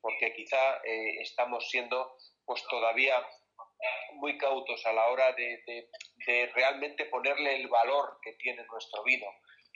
porque 0.01 0.33
quizá 0.33 0.77
eh, 0.83 1.21
estamos 1.21 1.67
siendo 1.69 2.17
pues 2.45 2.63
todavía 2.67 3.15
muy 4.13 4.37
cautos 4.37 4.85
a 4.85 4.93
la 4.93 5.07
hora 5.07 5.31
de, 5.33 5.61
de 5.65 6.47
realmente 6.53 7.05
ponerle 7.05 7.55
el 7.55 7.67
valor 7.67 8.19
que 8.21 8.33
tiene 8.33 8.63
nuestro 8.65 9.03
vino 9.03 9.27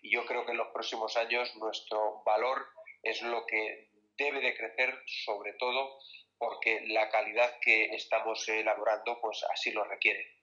y 0.01 0.13
yo 0.13 0.25
creo 0.25 0.45
que 0.45 0.51
en 0.51 0.57
los 0.57 0.69
próximos 0.69 1.15
años 1.17 1.55
nuestro 1.57 2.23
valor 2.23 2.65
es 3.03 3.21
lo 3.21 3.45
que 3.45 3.89
debe 4.17 4.41
de 4.41 4.55
crecer 4.55 4.93
sobre 5.25 5.53
todo 5.53 5.99
porque 6.37 6.81
la 6.87 7.09
calidad 7.09 7.59
que 7.61 7.85
estamos 7.95 8.47
elaborando 8.47 9.19
pues 9.21 9.43
así 9.51 9.71
lo 9.71 9.83
requiere. 9.83 10.38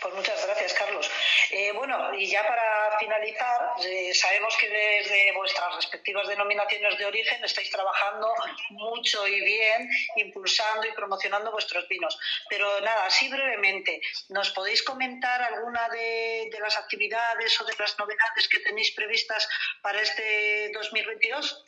Pues 0.00 0.14
muchas 0.14 0.44
gracias, 0.44 0.74
Carlos. 0.74 1.10
Eh, 1.50 1.72
bueno, 1.72 2.12
y 2.14 2.26
ya 2.26 2.46
para 2.46 2.98
finalizar, 2.98 3.72
eh, 3.84 4.12
sabemos 4.14 4.56
que 4.56 4.68
desde 4.68 5.32
vuestras 5.32 5.74
respectivas 5.74 6.28
denominaciones 6.28 6.98
de 6.98 7.06
origen 7.06 7.42
estáis 7.44 7.70
trabajando 7.70 8.32
mucho 8.70 9.26
y 9.26 9.40
bien, 9.40 9.88
impulsando 10.16 10.86
y 10.86 10.92
promocionando 10.92 11.50
vuestros 11.50 11.88
vinos. 11.88 12.18
Pero 12.48 12.80
nada, 12.80 13.06
así 13.06 13.28
brevemente, 13.28 14.00
¿nos 14.28 14.50
podéis 14.50 14.82
comentar 14.82 15.42
alguna 15.42 15.88
de, 15.88 16.50
las 16.60 16.76
actividades 16.76 17.60
o 17.60 17.64
de 17.64 17.74
las 17.78 17.98
novedades 17.98 18.48
que 18.48 18.60
tenéis 18.60 18.92
previstas 18.92 19.48
para 19.82 20.00
este 20.00 20.70
2022? 20.72 21.64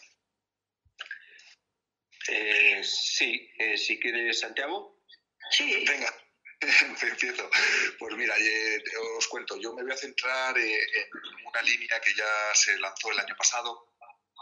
Eh, 2.31 2.83
sí, 2.85 3.51
si 3.77 3.99
quieres, 3.99 4.41
Santiago. 4.41 4.99
Sí. 5.51 5.85
Venga. 5.87 6.13
Empiezo. 7.03 7.51
Pues 7.99 8.15
mira, 8.17 8.35
eh, 8.39 8.83
os 9.17 9.27
cuento, 9.29 9.57
yo 9.57 9.75
me 9.75 9.83
voy 9.83 9.93
a 9.93 9.97
centrar 9.97 10.57
eh, 10.59 10.81
en 10.83 11.47
una 11.47 11.63
línea 11.63 12.01
que 12.01 12.15
ya 12.15 12.55
se 12.55 12.79
lanzó 12.79 13.13
el 13.13 13.21
año 13.21 13.37
pasado 13.37 13.89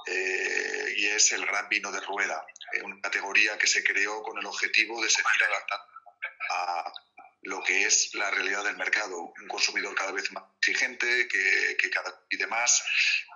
eh, 0.07 0.94
y 0.96 1.07
es 1.07 1.33
el 1.33 1.44
gran 1.44 1.68
vino 1.68 1.90
de 1.92 2.00
rueda, 2.00 2.46
una 2.83 3.00
categoría 3.00 3.59
que 3.59 3.66
se 3.66 3.83
creó 3.83 4.22
con 4.22 4.38
el 4.38 4.46
objetivo 4.46 5.02
de 5.02 5.11
seguir 5.11 5.44
adaptando 5.44 5.85
a 6.50 6.92
lo 7.46 7.62
que 7.62 7.85
es 7.85 8.14
la 8.14 8.30
realidad 8.30 8.64
del 8.64 8.76
mercado. 8.76 9.32
Un 9.40 9.48
consumidor 9.48 9.94
cada 9.94 10.12
vez 10.12 10.30
más 10.32 10.44
exigente, 10.59 11.28
que, 11.28 11.76
que 11.78 11.90
cada 11.90 12.26
pide 12.28 12.46
más, 12.46 12.82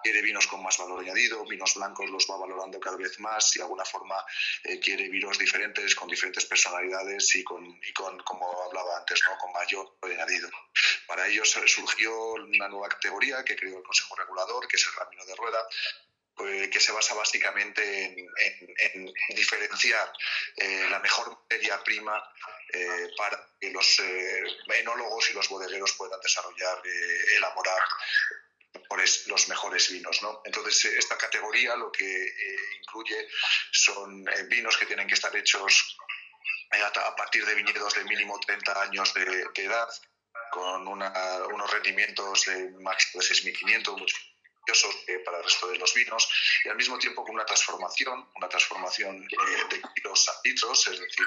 quiere 0.03 0.21
vinos 0.23 0.47
con 0.49 0.63
más 0.63 0.79
valor 0.79 1.01
añadido, 1.01 1.45
vinos 1.47 1.75
blancos 1.75 2.11
los 2.11 2.27
va 2.29 2.37
valorando 2.37 2.81
cada 2.81 2.97
vez 2.97 3.19
más 3.21 3.55
y 3.55 3.61
de 3.61 3.65
alguna 3.65 3.85
forma 3.85 4.17
eh, 4.65 4.81
quiere 4.81 5.09
vinos 5.09 5.39
diferentes, 5.39 5.95
con 5.95 6.09
diferentes 6.09 6.45
personalidades 6.45 7.35
y 7.37 7.45
con, 7.45 7.65
y 7.65 7.93
con, 7.93 8.19
como 8.25 8.63
hablaba 8.65 8.99
antes, 8.99 9.23
¿no? 9.29 9.39
con 9.39 9.53
mayor 9.53 9.97
valor 10.01 10.17
añadido. 10.17 10.51
Para 11.07 11.27
ello 11.29 11.45
surgió 11.45 12.33
una 12.33 12.69
nueva 12.69 12.89
categoría 12.89 13.45
que 13.45 13.57
creó 13.57 13.79
el 13.79 13.85
Consejo 13.85 14.17
Regulador, 14.17 14.67
que 14.67 14.77
es 14.77 14.87
el 14.87 14.95
ramino 14.95 15.25
de 15.25 15.37
rueda, 15.37 15.59
eh, 16.49 16.71
que 16.71 16.81
se 16.81 16.93
basa 16.93 17.15
básicamente 17.15 18.05
en, 18.05 19.13
diferenciar 19.31 20.13
eh, 20.57 20.87
la 20.91 20.99
mejor 20.99 21.31
materia 21.31 21.83
prima 21.83 22.23
eh, 22.73 23.11
para 23.17 23.39
que 23.61 23.71
los 23.71 24.01
enólogos 24.69 25.31
y 25.31 25.35
los 25.35 25.49
bodegueros 25.49 25.93
puedan 25.95 26.21
desarrollar, 26.21 26.81
elaborar 27.37 27.83
los 29.27 29.49
mejores 29.49 29.91
vinos. 29.91 30.23
¿no? 30.23 30.43
Entonces, 30.45 30.85
esta 30.97 31.17
categoría 31.17 31.77
lo 31.77 31.91
que 31.93 32.27
incluye 32.81 33.29
son 33.73 34.25
vinos 34.49 34.77
que 34.77 34.87
tienen 34.87 35.07
que 35.07 35.15
estar 35.15 35.35
hechos 35.37 35.97
a 36.73 37.17
partir 37.17 37.45
de 37.45 37.55
viñedos 37.55 37.95
de 37.95 38.05
mínimo 38.05 38.39
30 38.39 38.83
años 38.83 39.13
de, 39.15 39.45
edad, 39.55 39.89
con 40.51 40.87
unos 40.87 41.71
rendimientos 41.73 42.45
de 42.47 42.71
máximo 42.81 43.23
de 43.23 43.29
6.500, 43.29 43.99
mucho 43.99 44.17
para 45.25 45.39
el 45.39 45.45
resto 45.45 45.69
de 45.69 45.79
los 45.79 45.95
vinos 45.95 46.29
y 46.65 46.69
al 46.69 46.77
mismo 46.77 46.99
tiempo 46.99 47.25
con 47.25 47.35
una 47.35 47.45
transformación, 47.45 48.29
una 48.37 48.49
transformación 48.49 49.23
eh, 49.25 49.65
de 49.71 49.83
kilos 49.95 50.29
a 50.29 50.41
litros, 50.45 50.87
es 50.87 51.01
decir, 51.01 51.27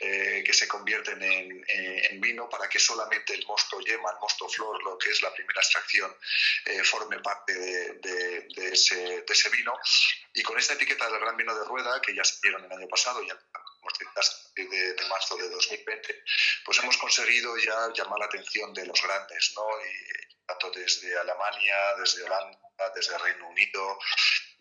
eh, 0.00 0.42
que 0.44 0.52
se 0.52 0.68
convierten 0.68 1.22
en, 1.22 2.20
vino 2.20 2.48
para 2.48 2.68
que 2.68 2.78
solamente 2.78 3.34
el 3.34 3.44
mosto 3.46 3.80
yema, 3.80 4.10
el 4.10 4.18
mosto 4.18 4.48
flor, 4.48 4.82
lo 4.82 4.96
que 4.98 5.10
es 5.10 5.20
la 5.22 5.32
primera 5.32 5.60
extracción, 5.60 6.14
eh, 6.64 6.82
forme 6.84 7.20
parte 7.20 7.52
de, 7.52 8.48
ese, 8.72 9.50
vino. 9.50 9.78
Y 10.32 10.42
con 10.42 10.58
esta 10.58 10.74
etiqueta 10.74 11.08
del 11.10 11.20
gran 11.20 11.36
vino 11.36 11.54
de 11.54 11.64
rueda, 11.64 12.00
que 12.00 12.14
ya 12.14 12.24
se 12.24 12.38
dieron 12.42 12.64
el 12.64 12.72
año 12.72 12.88
pasado, 12.88 13.20
de, 14.54 14.94
de 14.94 15.08
marzo 15.08 15.36
de 15.36 15.48
2020, 15.48 16.24
pues 16.64 16.78
hemos 16.78 16.96
conseguido 16.96 17.56
ya 17.58 17.92
llamar 17.94 18.18
la 18.20 18.26
atención 18.26 18.72
de 18.72 18.86
los 18.86 19.00
grandes, 19.02 19.52
¿no? 19.56 19.66
Y, 19.84 20.24
tanto 20.46 20.70
desde 20.70 21.18
Alemania, 21.18 21.76
desde 21.98 22.22
Holanda, 22.22 22.58
desde 22.94 23.18
Reino 23.18 23.48
Unido 23.48 23.98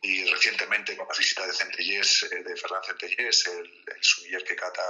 y 0.01 0.25
recientemente 0.25 0.97
con 0.97 1.07
la 1.07 1.17
visita 1.17 1.45
de 1.47 1.53
Centellés, 1.53 2.23
eh, 2.23 2.43
de 2.43 2.57
Ferran 2.57 2.83
Centellés, 2.83 3.47
el, 3.47 3.83
el 4.35 4.43
que 4.43 4.55
cata 4.55 4.85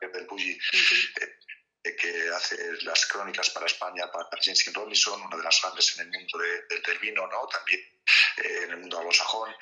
el, 0.00 0.12
del 0.12 0.26
Bulli, 0.26 0.52
eh, 0.52 1.38
que 1.94 2.28
hace 2.30 2.56
las 2.82 3.06
crónicas 3.06 3.50
para 3.50 3.66
España 3.66 4.10
para 4.10 4.28
James 4.42 4.72
Robinson, 4.72 5.22
una 5.22 5.36
de 5.36 5.42
las 5.42 5.60
grandes 5.62 5.98
en 5.98 6.06
el 6.06 6.20
mundo 6.20 6.38
del 6.38 6.98
vino, 6.98 7.26
¿no? 7.26 7.46
también 7.46 7.80
eh, 8.38 8.60
en 8.64 8.70
el 8.70 8.76
mundo 8.78 8.98
anglosajón. 8.98 9.54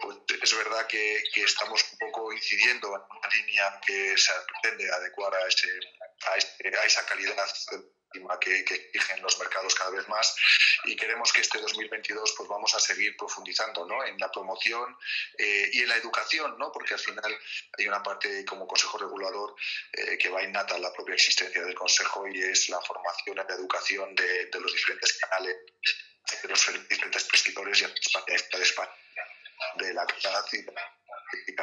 pues 0.00 0.42
es 0.42 0.56
verdad 0.56 0.86
que, 0.86 1.22
que, 1.34 1.42
estamos 1.42 1.84
un 1.92 1.98
poco 1.98 2.32
incidiendo 2.32 2.88
en 2.88 3.18
una 3.18 3.28
línea 3.28 3.80
que 3.84 4.16
se 4.16 4.32
pretende 4.46 4.90
adecuar 4.90 5.34
a, 5.34 5.46
ese, 5.46 5.68
a, 6.26 6.36
este, 6.36 6.78
a 6.78 6.84
esa 6.84 7.04
calidad 7.06 7.36
que, 8.40 8.64
que, 8.64 8.74
exigen 8.74 9.22
los 9.22 9.38
mercados 9.38 9.74
cada 9.74 9.90
vez 9.90 10.08
más 10.08 10.34
y 10.84 10.96
queremos 10.96 11.32
que 11.32 11.40
este 11.40 11.58
2022 11.58 12.34
pues 12.36 12.48
vamos 12.48 12.74
a 12.74 12.80
seguir 12.80 13.16
profundizando 13.16 13.86
¿no? 13.86 14.04
en 14.04 14.18
la 14.18 14.30
promoción 14.30 14.96
eh, 15.36 15.70
y 15.72 15.82
en 15.82 15.88
la 15.88 15.96
educación, 15.96 16.56
¿no? 16.58 16.72
porque 16.72 16.94
al 16.94 17.00
final 17.00 17.38
hay 17.76 17.86
una 17.86 18.02
parte 18.02 18.44
como 18.44 18.66
Consejo 18.66 18.98
Regulador 18.98 19.54
eh, 19.92 20.16
que 20.18 20.28
va 20.28 20.42
innata 20.42 20.76
a 20.76 20.78
la 20.78 20.92
propia 20.92 21.14
existencia 21.14 21.62
del 21.62 21.74
Consejo 21.74 22.26
y 22.28 22.42
es 22.42 22.68
la 22.68 22.80
formación 22.80 23.36
la 23.36 23.54
educación 23.54 24.14
de, 24.14 24.46
de 24.46 24.60
los 24.60 24.72
diferentes 24.72 25.12
canales, 25.18 25.56
de 26.42 26.48
los 26.48 26.88
diferentes 26.88 27.24
prescriptores 27.24 27.80
y 27.80 27.84
de 27.84 28.62
España, 28.62 28.90
de 29.76 29.94
la 29.94 30.06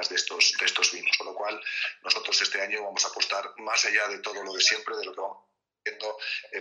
de 0.10 0.16
estos, 0.16 0.54
de 0.60 0.66
estos 0.66 0.92
vinos. 0.92 1.18
Con 1.18 1.28
lo 1.28 1.36
cual, 1.36 1.62
nosotros 2.04 2.42
este 2.42 2.62
año 2.62 2.84
vamos 2.84 3.04
a 3.06 3.08
apostar 3.08 3.54
más 3.58 3.84
allá 3.86 4.08
de 4.08 4.20
todo 4.20 4.44
lo 4.44 4.54
de 4.54 4.62
siempre, 4.62 4.96
de 4.98 5.06
lo 5.06 5.14
que 5.14 5.22
vamos 5.22 5.55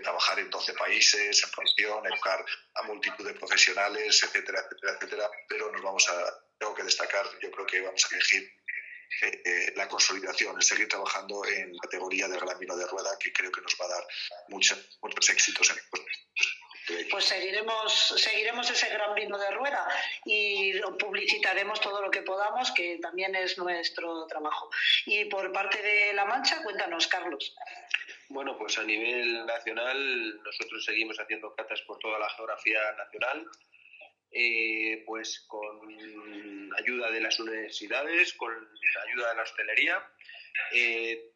trabajar 0.02 0.38
en 0.38 0.50
12 0.50 0.74
países, 0.74 1.42
en 1.42 1.50
promoción, 1.50 2.06
educar 2.06 2.44
a 2.74 2.82
multitud 2.82 3.26
de 3.26 3.34
profesionales, 3.34 4.22
etcétera, 4.22 4.60
etcétera, 4.60 4.92
etcétera. 4.94 5.30
Pero 5.48 5.72
nos 5.72 5.82
vamos 5.82 6.08
a, 6.08 6.44
tengo 6.58 6.74
que 6.74 6.82
destacar, 6.82 7.26
yo 7.40 7.50
creo 7.50 7.66
que 7.66 7.80
vamos 7.80 8.04
a 8.04 8.14
elegir 8.14 8.52
eh, 9.22 9.42
eh, 9.44 9.72
la 9.76 9.88
consolidación, 9.88 10.56
el 10.56 10.62
seguir 10.62 10.88
trabajando 10.88 11.44
en 11.46 11.76
categoría 11.78 12.28
del 12.28 12.40
gran 12.40 12.58
vino 12.58 12.76
de 12.76 12.87
rueda, 12.87 13.16
que 13.18 13.32
creo 13.32 13.52
que 13.52 13.60
nos 13.60 13.76
va 13.80 13.87
a 13.87 13.88
dar 13.88 14.06
muchos, 14.48 14.98
muchos 15.02 15.28
éxitos 15.30 15.70
en 15.70 15.76
el 15.76 15.84
pues 17.11 17.25
seguiremos, 17.25 18.14
seguiremos 18.16 18.70
ese 18.70 18.88
gran 18.90 19.14
vino 19.14 19.38
de 19.38 19.51
rueda 19.51 19.87
y 20.25 20.81
publicitaremos 20.99 21.81
todo 21.81 22.03
lo 22.03 22.11
que 22.11 22.23
podamos, 22.23 22.70
que 22.73 22.99
también 23.01 23.35
es 23.35 23.57
nuestro 23.59 24.27
trabajo. 24.27 24.70
Y 25.07 25.25
por 25.27 25.53
parte 25.53 25.81
de 25.83 26.12
La 26.12 26.25
Mancha, 26.25 26.62
cuéntanos, 26.62 27.07
Carlos. 27.07 27.55
Bueno, 28.29 28.57
pues 28.59 28.79
a 28.79 28.83
nivel 28.83 29.47
nacional 29.47 30.42
nosotros 30.42 30.85
seguimos 30.85 31.18
haciendo 31.18 31.55
catas 31.55 31.81
por 31.83 31.99
toda 31.99 32.18
la 32.18 32.29
geografía 32.31 32.81
nacional, 32.92 33.47
eh, 34.31 35.05
pues 35.07 35.44
con 35.47 36.75
ayuda 36.79 37.11
de 37.11 37.20
las 37.20 37.38
universidades, 37.38 38.33
con 38.35 38.53
ayuda 39.07 39.31
de 39.31 39.37
la 39.37 39.42
hostelería. 39.42 40.11
Eh, 40.73 41.34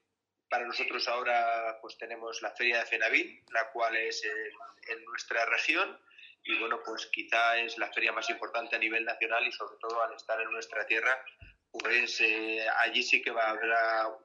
para 0.48 0.66
nosotros 0.66 1.06
ahora 1.08 1.78
pues 1.80 1.96
tenemos 1.98 2.40
la 2.42 2.50
feria 2.52 2.80
de 2.80 2.86
Fenavín, 2.86 3.44
la 3.52 3.70
cual 3.70 3.96
es 3.96 4.24
en, 4.24 5.04
nuestra 5.04 5.44
región 5.46 6.00
y 6.44 6.58
bueno, 6.58 6.80
pues 6.84 7.06
quizá 7.12 7.58
es 7.58 7.76
la 7.76 7.92
feria 7.92 8.12
más 8.12 8.30
importante 8.30 8.76
a 8.76 8.78
nivel 8.78 9.04
nacional 9.04 9.46
y 9.46 9.52
sobre 9.52 9.76
todo 9.78 10.02
al 10.02 10.14
estar 10.14 10.40
en 10.40 10.50
nuestra 10.50 10.86
tierra, 10.86 11.22
pues 11.70 12.20
eh, 12.20 12.66
allí 12.78 13.02
sí 13.02 13.20
que 13.20 13.30
va 13.30 13.42
a 13.42 13.50
haber 13.50 13.70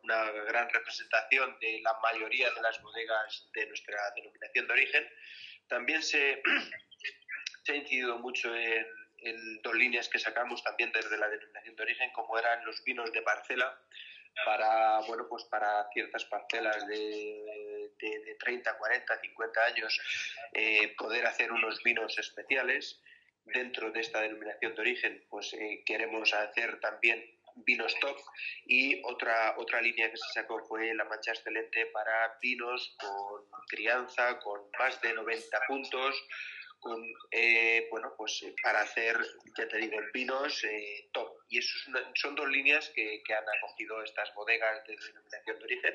una 0.04 0.32
gran 0.44 0.70
representación 0.70 1.58
de 1.60 1.82
la 1.82 1.98
mayoría 2.02 2.50
de 2.52 2.62
las 2.62 2.82
bodegas 2.82 3.50
de 3.54 3.66
nuestra 3.68 3.98
denominación 4.16 4.68
de 4.68 4.74
origen. 4.74 5.10
También 5.68 6.02
se, 6.02 6.42
se 7.64 7.72
ha 7.72 7.76
incidido 7.76 8.18
mucho 8.20 8.54
en, 8.56 8.86
dos 9.64 9.74
líneas 9.76 10.10
que 10.10 10.20
sacamos 10.20 10.62
también 10.64 10.92
desde 10.92 11.18
la 11.18 11.30
denominación 11.30 11.76
de 11.78 11.84
origen, 11.84 12.12
como 12.12 12.38
eran 12.38 12.66
los 12.66 12.84
vinos 12.84 13.12
de 13.14 13.22
parcela, 13.22 13.80
para, 14.46 15.00
bueno, 15.08 15.28
pues 15.30 15.44
para 15.46 15.88
ciertas 15.94 16.26
parcelas 16.26 16.88
de, 16.88 17.92
de, 18.00 18.36
30, 18.40 18.78
40, 18.78 19.20
50 19.20 19.66
años, 19.66 20.00
eh, 20.54 20.94
poder 20.98 21.26
hacer 21.26 21.52
unos 21.52 21.82
vinos 21.84 22.18
especiales. 22.18 23.00
Dentro 23.46 23.92
de 23.92 24.00
esta 24.00 24.22
denominación 24.22 24.74
de 24.74 24.82
origen, 24.82 25.26
pues 25.30 25.54
eh, 25.54 25.84
queremos 25.86 26.34
hacer 26.34 26.80
también 26.80 27.22
vinos 27.58 27.94
top. 28.00 28.18
Y 28.66 29.02
otra 29.04 29.56
otra 29.58 29.82
línea 29.82 30.10
que 30.10 30.18
se 30.18 30.34
sacó 30.34 30.64
fue 30.66 30.94
la 30.94 31.04
mancha 31.04 31.32
excelente 31.32 31.88
para 31.88 32.38
vinos 32.42 32.96
con 33.00 33.44
crianza 33.68 34.40
con 34.40 34.62
más 34.80 35.02
de 35.02 35.14
90 35.14 35.60
puntos 35.68 36.16
con 36.84 37.02
eh, 37.32 37.88
bueno 37.90 38.14
pues 38.18 38.46
para 38.62 38.82
hacer 38.82 39.18
ya 39.58 39.68
te 39.68 39.78
digo 39.78 39.98
vinos 40.14 40.64
eh, 40.66 41.10
top. 41.12 41.40
Y 41.50 41.60
eso 41.60 41.74
son 42.16 42.36
dos 42.36 42.50
líneas 42.50 42.92
que, 42.94 43.24
que, 43.26 43.34
han 43.34 43.46
acogido 43.58 44.04
estas 44.04 44.34
bodegas 44.36 44.86
de 44.86 44.96
denominación 44.96 45.60
de 45.60 45.64
origen 45.64 45.94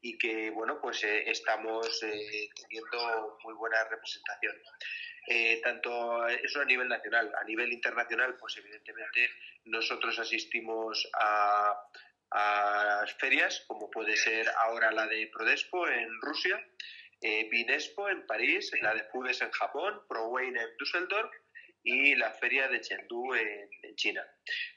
y 0.00 0.16
que 0.18 0.50
bueno 0.50 0.80
pues 0.80 1.02
estamos 1.04 2.00
teniendo 2.00 3.38
muy 3.42 3.54
buena 3.54 3.84
representación. 3.84 4.54
Eh, 5.26 5.60
tanto 5.62 6.26
eso 6.26 6.60
a 6.60 6.64
nivel 6.64 6.88
nacional, 6.88 7.32
a 7.40 7.44
nivel 7.44 7.72
internacional, 7.72 8.36
pues 8.38 8.56
evidentemente 8.56 9.30
nosotros 9.66 10.18
asistimos 10.18 11.08
a, 11.14 11.80
a 12.32 13.04
ferias, 13.18 13.64
como 13.68 13.88
puede 13.88 14.16
ser 14.16 14.48
ahora 14.58 14.90
la 14.90 15.06
de 15.06 15.28
Prodespo 15.32 15.86
en 15.86 16.20
Rusia, 16.20 16.60
eh, 17.22 17.48
Binespo 17.50 18.08
en 18.08 18.26
París, 18.26 18.70
la 18.80 18.94
de 18.94 19.04
Fudes 19.04 19.40
en 19.42 19.50
Japón, 19.50 20.02
ProWayne 20.08 20.60
en 20.60 20.76
Düsseldorf 20.78 21.32
y 21.84 22.14
la 22.14 22.30
feria 22.32 22.68
de 22.68 22.80
Chengdu 22.80 23.34
en, 23.34 23.68
China. 23.96 24.26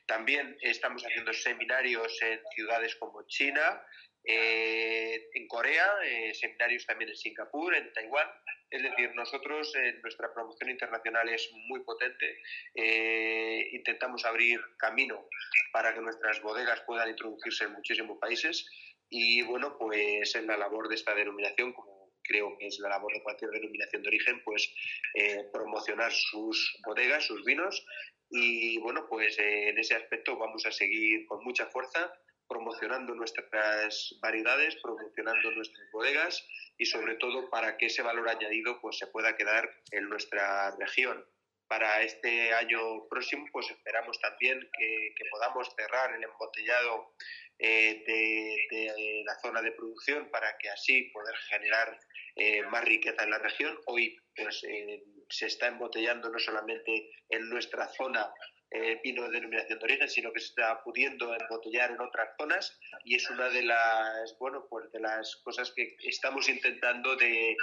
También 0.05 0.57
estamos 0.61 1.03
haciendo 1.03 1.31
seminarios 1.31 2.21
en 2.21 2.41
ciudades 2.53 2.95
como 2.97 3.25
China, 3.27 3.81
eh, 4.25 5.29
en 5.33 5.47
Corea, 5.47 5.87
eh, 6.03 6.33
seminarios 6.33 6.85
también 6.85 7.11
en 7.11 7.15
Singapur, 7.15 7.73
en 7.75 7.93
Taiwán. 7.93 8.27
Es 8.69 8.83
decir, 8.83 9.13
nosotros 9.15 9.73
en 9.75 10.01
nuestra 10.01 10.33
promoción 10.33 10.69
internacional 10.69 11.29
es 11.29 11.49
muy 11.67 11.81
potente. 11.81 12.41
Eh, 12.73 13.69
intentamos 13.71 14.25
abrir 14.25 14.59
camino 14.77 15.29
para 15.71 15.93
que 15.93 16.01
nuestras 16.01 16.41
bodegas 16.41 16.81
puedan 16.81 17.09
introducirse 17.09 17.65
en 17.65 17.73
muchísimos 17.73 18.17
países 18.19 18.67
Y 19.09 19.43
bueno, 19.43 19.77
pues 19.77 20.35
en 20.35 20.47
la 20.47 20.57
labor 20.57 20.89
de 20.89 20.95
esta 20.95 21.13
denominación, 21.13 21.71
como 21.73 21.94
creo 22.27 22.57
que 22.57 22.67
es 22.67 22.79
la 22.79 22.89
labor 22.89 23.13
de 23.13 23.23
cualquier 23.23 23.51
denominación 23.51 24.01
de 24.01 24.07
origen, 24.07 24.41
pues 24.43 24.73
eh, 25.13 25.45
promocionar 25.51 26.11
sus 26.11 26.77
bodegas, 26.85 27.25
sus 27.25 27.43
vinos. 27.43 27.85
Y 28.29 28.79
bueno, 28.79 29.05
pues 29.07 29.37
eh, 29.39 29.69
en 29.69 29.77
ese 29.77 29.95
aspecto 29.95 30.37
vamos 30.37 30.65
a 30.65 30.71
seguir 30.71 31.25
con 31.27 31.43
mucha 31.43 31.67
fuerza 31.67 32.11
promocionando 32.47 33.15
nuestras 33.15 34.15
variedades, 34.21 34.75
promocionando 34.81 35.51
nuestras 35.51 35.91
bodegas 35.91 36.47
y 36.77 36.85
sobre 36.85 37.15
todo 37.15 37.49
para 37.49 37.77
que 37.77 37.87
ese 37.87 38.01
valor 38.01 38.29
añadido 38.29 38.79
pues 38.81 38.97
se 38.97 39.07
pueda 39.07 39.35
quedar 39.35 39.69
en 39.91 40.09
nuestra 40.09 40.75
región. 40.77 41.25
Para 41.67 42.03
este 42.03 42.53
año 42.53 43.07
próximo 43.09 43.45
pues 43.51 43.69
esperamos 43.71 44.19
también 44.19 44.59
que, 44.77 45.13
podamos 45.31 45.73
cerrar 45.75 46.15
el 46.15 46.23
embotellado 46.23 47.13
eh, 47.59 48.03
de, 48.05 49.23
la 49.25 49.35
zona 49.39 49.61
de 49.61 49.71
producción 49.71 50.29
para 50.29 50.55
que 50.57 50.69
así 50.69 51.03
poder 51.13 51.35
generar 51.49 51.99
eh, 52.35 52.63
más 52.63 52.83
riqueza 52.85 53.23
en 53.23 53.31
la 53.31 53.39
región. 53.39 53.77
Hoy 53.87 54.17
pues 54.35 54.63
eh, 54.63 55.03
se 55.29 55.47
está 55.47 55.67
embotellando 55.67 56.29
no 56.29 56.39
solamente 56.39 57.09
en 57.29 57.49
nuestra 57.49 57.87
zona 57.87 58.31
eh, 58.71 58.99
vino 59.03 59.23
de 59.23 59.31
denominación 59.31 59.79
de 59.79 59.85
origen, 59.85 60.09
sino 60.09 60.33
que 60.33 60.39
se 60.39 60.47
está 60.47 60.83
pudiendo 60.83 61.33
embotellar 61.33 61.91
en 61.91 62.01
otras 62.01 62.29
zonas 62.37 62.77
y 63.03 63.15
es 63.15 63.29
una 63.29 63.47
de 63.49 63.61
las, 63.61 64.35
bueno, 64.39 64.65
pues 64.69 64.91
de 64.91 64.99
las 64.99 65.35
cosas 65.43 65.71
que 65.75 65.95
estamos 65.99 66.49
intentando 66.49 67.15
de, 67.15 67.55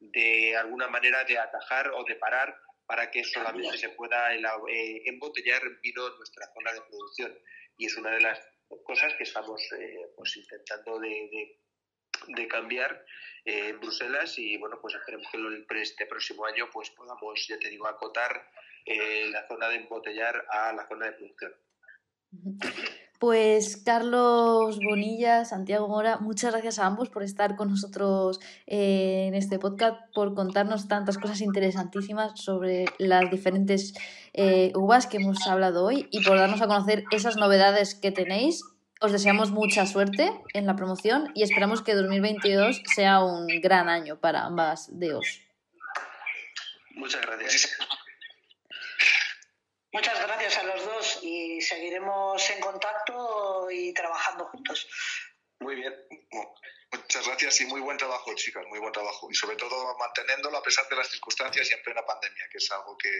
de 0.00 0.56
alguna 0.56 0.88
manera 0.88 1.24
de 1.24 1.38
atajar 1.38 1.90
o 1.94 2.04
de 2.04 2.16
parar 2.16 2.54
para 2.86 3.10
que 3.10 3.22
solamente 3.22 3.78
se 3.78 3.90
pueda 3.90 4.34
eh, 4.34 5.02
embotellar 5.06 5.62
vino 5.80 6.08
en 6.08 6.16
nuestra 6.16 6.46
zona 6.52 6.72
de 6.72 6.80
producción. 6.82 7.38
Y 7.78 7.86
es 7.86 7.96
una 7.96 8.10
de 8.10 8.20
las 8.20 8.40
cosas 8.84 9.14
que 9.14 9.24
estamos 9.24 9.62
eh, 9.78 10.12
pues 10.16 10.36
intentando 10.36 10.98
de, 10.98 11.58
de, 12.28 12.48
cambiar 12.48 13.04
eh, 13.44 13.68
en 13.68 13.80
Bruselas 13.80 14.38
y 14.38 14.56
bueno, 14.56 14.78
pues 14.80 14.94
esperemos 14.94 15.26
que 15.30 15.82
este 15.82 16.06
próximo 16.06 16.44
año 16.46 16.68
pues 16.72 16.90
podamos, 16.90 17.46
ya 17.46 17.58
te 17.58 17.68
digo, 17.68 17.86
acotar 17.86 18.50
eh, 18.84 19.28
la 19.30 19.46
zona 19.46 19.68
de 19.68 19.76
embotellar 19.76 20.46
a 20.50 20.72
la 20.72 20.86
zona 20.88 21.06
de 21.06 21.12
producción. 21.12 21.54
Pues 23.18 23.76
Carlos 23.76 24.78
Bonilla, 24.78 25.44
Santiago 25.44 25.88
Mora, 25.88 26.18
muchas 26.18 26.52
gracias 26.52 26.78
a 26.78 26.86
ambos 26.86 27.08
por 27.08 27.24
estar 27.24 27.56
con 27.56 27.68
nosotros 27.68 28.38
eh, 28.68 29.24
en 29.26 29.34
este 29.34 29.58
podcast, 29.58 29.96
por 30.14 30.34
contarnos 30.34 30.86
tantas 30.86 31.18
cosas 31.18 31.40
interesantísimas 31.40 32.40
sobre 32.40 32.84
las 32.98 33.28
diferentes 33.28 33.94
eh, 34.34 34.70
uvas 34.76 35.08
que 35.08 35.16
hemos 35.16 35.44
hablado 35.48 35.84
hoy 35.84 36.06
y 36.12 36.22
por 36.22 36.38
darnos 36.38 36.62
a 36.62 36.68
conocer 36.68 37.02
esas 37.10 37.36
novedades 37.36 37.96
que 37.96 38.12
tenéis. 38.12 38.62
Os 39.00 39.10
deseamos 39.10 39.50
mucha 39.50 39.84
suerte 39.86 40.32
en 40.54 40.66
la 40.66 40.76
promoción 40.76 41.32
y 41.34 41.42
esperamos 41.42 41.82
que 41.82 41.94
2022 41.94 42.82
sea 42.94 43.24
un 43.24 43.48
gran 43.60 43.88
año 43.88 44.20
para 44.20 44.44
ambas 44.44 44.96
DEOs. 44.96 45.40
Muchas 46.94 47.22
gracias. 47.22 47.78
Muchas 49.92 50.20
gracias 50.20 50.58
a 50.58 50.62
los 50.64 50.84
dos 50.84 51.18
y 51.22 51.60
seguiremos 51.60 52.50
en 52.50 52.60
contacto 52.60 53.70
y 53.70 53.92
trabajando 53.94 54.44
juntos. 54.46 54.86
Muy 55.60 55.76
bien. 55.76 55.94
Muchas 56.92 57.26
gracias 57.26 57.60
y 57.60 57.66
muy 57.66 57.80
buen 57.80 57.96
trabajo, 57.96 58.34
chicas, 58.34 58.64
muy 58.68 58.78
buen 58.78 58.92
trabajo. 58.92 59.28
Y 59.30 59.34
sobre 59.34 59.56
todo 59.56 59.96
manteniéndolo 59.98 60.56
a 60.58 60.62
pesar 60.62 60.88
de 60.88 60.96
las 60.96 61.08
circunstancias 61.08 61.70
y 61.70 61.74
en 61.74 61.82
plena 61.82 62.04
pandemia, 62.04 62.48
que 62.50 62.58
es 62.58 62.70
algo 62.70 62.96
que, 62.96 63.10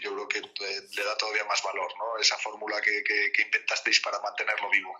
yo 0.00 0.14
creo 0.14 0.28
que 0.28 0.40
le 0.40 1.04
da 1.04 1.16
todavía 1.16 1.44
más 1.44 1.62
valor, 1.62 1.92
¿no? 1.98 2.18
Esa 2.18 2.36
fórmula 2.38 2.80
que, 2.80 3.02
que 3.02 3.42
inventasteis 3.42 4.00
para 4.00 4.20
mantenerlo 4.20 4.70
vivo 4.70 4.96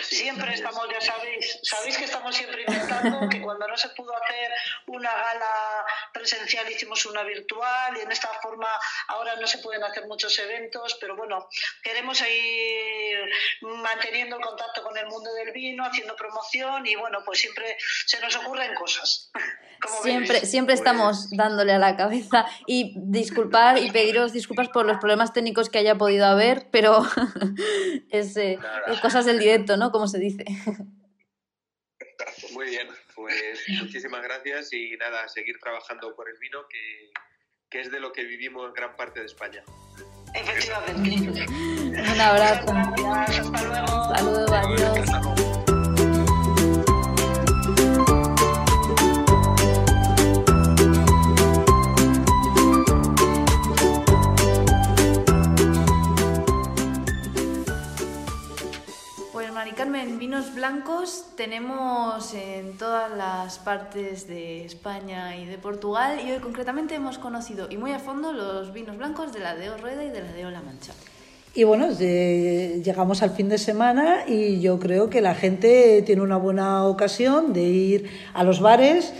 siempre 0.00 0.54
estamos, 0.54 0.88
ya 0.90 1.00
sabéis, 1.00 1.58
sabéis 1.62 1.98
que 1.98 2.04
estamos 2.04 2.34
siempre 2.34 2.62
inventando, 2.62 3.28
que 3.28 3.40
cuando 3.42 3.68
no 3.68 3.76
se 3.76 3.88
pudo 3.90 4.12
hacer 4.16 4.50
una 4.86 5.10
gala 5.10 5.84
presencial 6.12 6.70
hicimos 6.70 7.04
una 7.06 7.22
virtual 7.22 7.96
y 7.96 8.00
en 8.00 8.10
esta 8.10 8.28
forma 8.42 8.68
ahora 9.08 9.36
no 9.36 9.46
se 9.46 9.58
pueden 9.58 9.84
hacer 9.84 10.06
muchos 10.06 10.38
eventos, 10.38 10.96
pero 11.00 11.16
bueno, 11.16 11.48
queremos 11.82 12.18
seguir 12.18 13.18
manteniendo 13.60 14.36
el 14.36 14.42
contacto 14.42 14.82
con 14.82 14.96
el 14.96 15.06
mundo 15.06 15.32
del 15.34 15.52
vino, 15.52 15.84
haciendo 15.84 16.16
promoción 16.16 16.86
y 16.86 16.96
bueno, 16.96 17.18
pues 17.24 17.40
siempre 17.40 17.76
se 18.06 18.20
nos 18.20 18.34
ocurren 18.36 18.74
cosas. 18.74 19.30
siempre, 20.02 20.46
siempre 20.46 20.74
estamos 20.74 21.30
dándole 21.30 21.72
a 21.72 21.78
la 21.78 21.96
cabeza 21.96 22.46
y 22.66 22.94
disculpar 22.96 23.78
y 23.78 23.90
pediros 23.90 24.32
disculpas 24.32 24.68
por 24.68 24.86
los 24.86 24.98
problemas 24.98 25.32
técnicos 25.32 25.68
que 25.68 25.78
haya 25.78 25.96
podido 25.96 26.26
haber, 26.26 26.68
pero 26.70 27.04
es, 28.10 28.36
eh, 28.36 28.58
es 28.86 29.00
cosas 29.00 29.24
del 29.24 29.38
directo, 29.38 29.76
¿no? 29.76 29.81
Como 29.90 30.06
se 30.06 30.18
dice. 30.18 30.44
Muy 32.52 32.66
bien, 32.66 32.88
pues 33.14 33.64
muchísimas 33.80 34.22
gracias 34.22 34.72
y 34.72 34.96
nada, 34.96 35.26
seguir 35.28 35.58
trabajando 35.58 36.14
por 36.14 36.28
el 36.28 36.38
vino, 36.38 36.60
que, 36.68 37.10
que 37.70 37.80
es 37.80 37.90
de 37.90 38.00
lo 38.00 38.12
que 38.12 38.24
vivimos 38.24 38.72
gran 38.74 38.94
parte 38.96 39.20
de 39.20 39.26
España. 39.26 39.64
Efectivamente. 40.34 41.46
Un 41.48 42.20
abrazo. 42.20 42.72
Hasta 42.72 43.62
luego. 43.64 44.14
Saludos, 44.14 44.50
adiós. 44.52 45.51
Carmen, 59.82 60.16
vinos 60.16 60.54
blancos 60.54 61.24
tenemos 61.36 62.34
en 62.34 62.78
todas 62.78 63.10
las 63.16 63.58
partes 63.58 64.28
de 64.28 64.64
España 64.64 65.36
y 65.36 65.44
de 65.44 65.58
Portugal 65.58 66.20
y 66.24 66.30
hoy 66.30 66.38
concretamente 66.38 66.94
hemos 66.94 67.18
conocido 67.18 67.66
y 67.68 67.76
muy 67.76 67.90
a 67.90 67.98
fondo 67.98 68.32
los 68.32 68.72
vinos 68.72 68.96
blancos 68.96 69.32
de 69.32 69.40
la 69.40 69.56
de 69.56 69.76
Rueda 69.76 70.04
y 70.04 70.10
de 70.10 70.20
la 70.22 70.32
de 70.32 70.44
La 70.44 70.62
Mancha. 70.62 70.92
Y 71.52 71.64
bueno, 71.64 71.90
llegamos 71.90 73.24
al 73.24 73.30
fin 73.30 73.48
de 73.48 73.58
semana 73.58 74.20
y 74.28 74.60
yo 74.60 74.78
creo 74.78 75.10
que 75.10 75.20
la 75.20 75.34
gente 75.34 76.00
tiene 76.02 76.22
una 76.22 76.36
buena 76.36 76.86
ocasión 76.86 77.52
de 77.52 77.62
ir 77.64 78.10
a 78.34 78.44
los 78.44 78.60
bares 78.60 79.12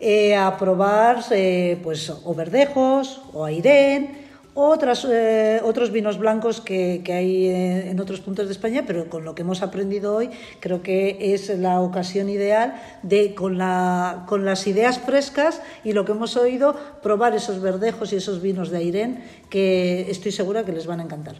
eh, 0.00 0.34
a 0.34 0.56
probar 0.56 1.22
eh, 1.30 1.78
pues 1.84 2.10
o 2.10 2.34
verdejos 2.34 3.22
o 3.32 3.44
airén 3.44 4.27
otras, 4.60 5.06
eh, 5.08 5.60
otros 5.62 5.92
vinos 5.92 6.18
blancos 6.18 6.60
que, 6.60 7.02
que 7.04 7.12
hay 7.12 7.48
en, 7.48 8.00
otros 8.00 8.20
puntos 8.20 8.46
de 8.46 8.52
España, 8.52 8.84
pero 8.86 9.08
con 9.08 9.24
lo 9.24 9.34
que 9.34 9.42
hemos 9.42 9.62
aprendido 9.62 10.16
hoy 10.16 10.30
creo 10.58 10.82
que 10.82 11.32
es 11.32 11.48
la 11.58 11.80
ocasión 11.80 12.28
ideal 12.28 12.80
de, 13.02 13.34
con, 13.34 13.56
la, 13.56 14.24
con 14.26 14.44
las 14.44 14.66
ideas 14.66 14.98
frescas 14.98 15.62
y 15.84 15.92
lo 15.92 16.04
que 16.04 16.12
hemos 16.12 16.36
oído, 16.36 16.74
probar 17.02 17.34
esos 17.34 17.60
verdejos 17.60 18.12
y 18.12 18.16
esos 18.16 18.42
vinos 18.42 18.70
de 18.70 18.78
Airén 18.78 19.24
que 19.48 20.10
estoy 20.10 20.32
segura 20.32 20.64
que 20.64 20.72
les 20.72 20.86
van 20.86 21.00
a 21.00 21.04
encantar 21.04 21.36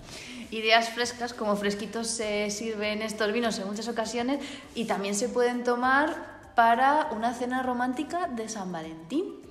ideas 0.51 0.89
frescas, 0.89 1.35
como 1.35 1.57
fresquitos 1.57 2.07
se 2.07 2.49
sirven 2.51 3.03
estos 3.03 3.33
vinos 3.33 3.59
en 3.59 3.66
muchas 3.66 3.87
ocasiones 3.87 4.41
y 4.75 4.87
también 4.87 5.14
se 5.14 5.29
pueden 5.29 5.62
tomar 5.62 6.39
para 6.55 7.11
una 7.12 7.35
cena 7.35 7.62
romántica 7.62 8.29
de 8.29 8.49
San 8.49 8.73
Valentín. 8.73 9.47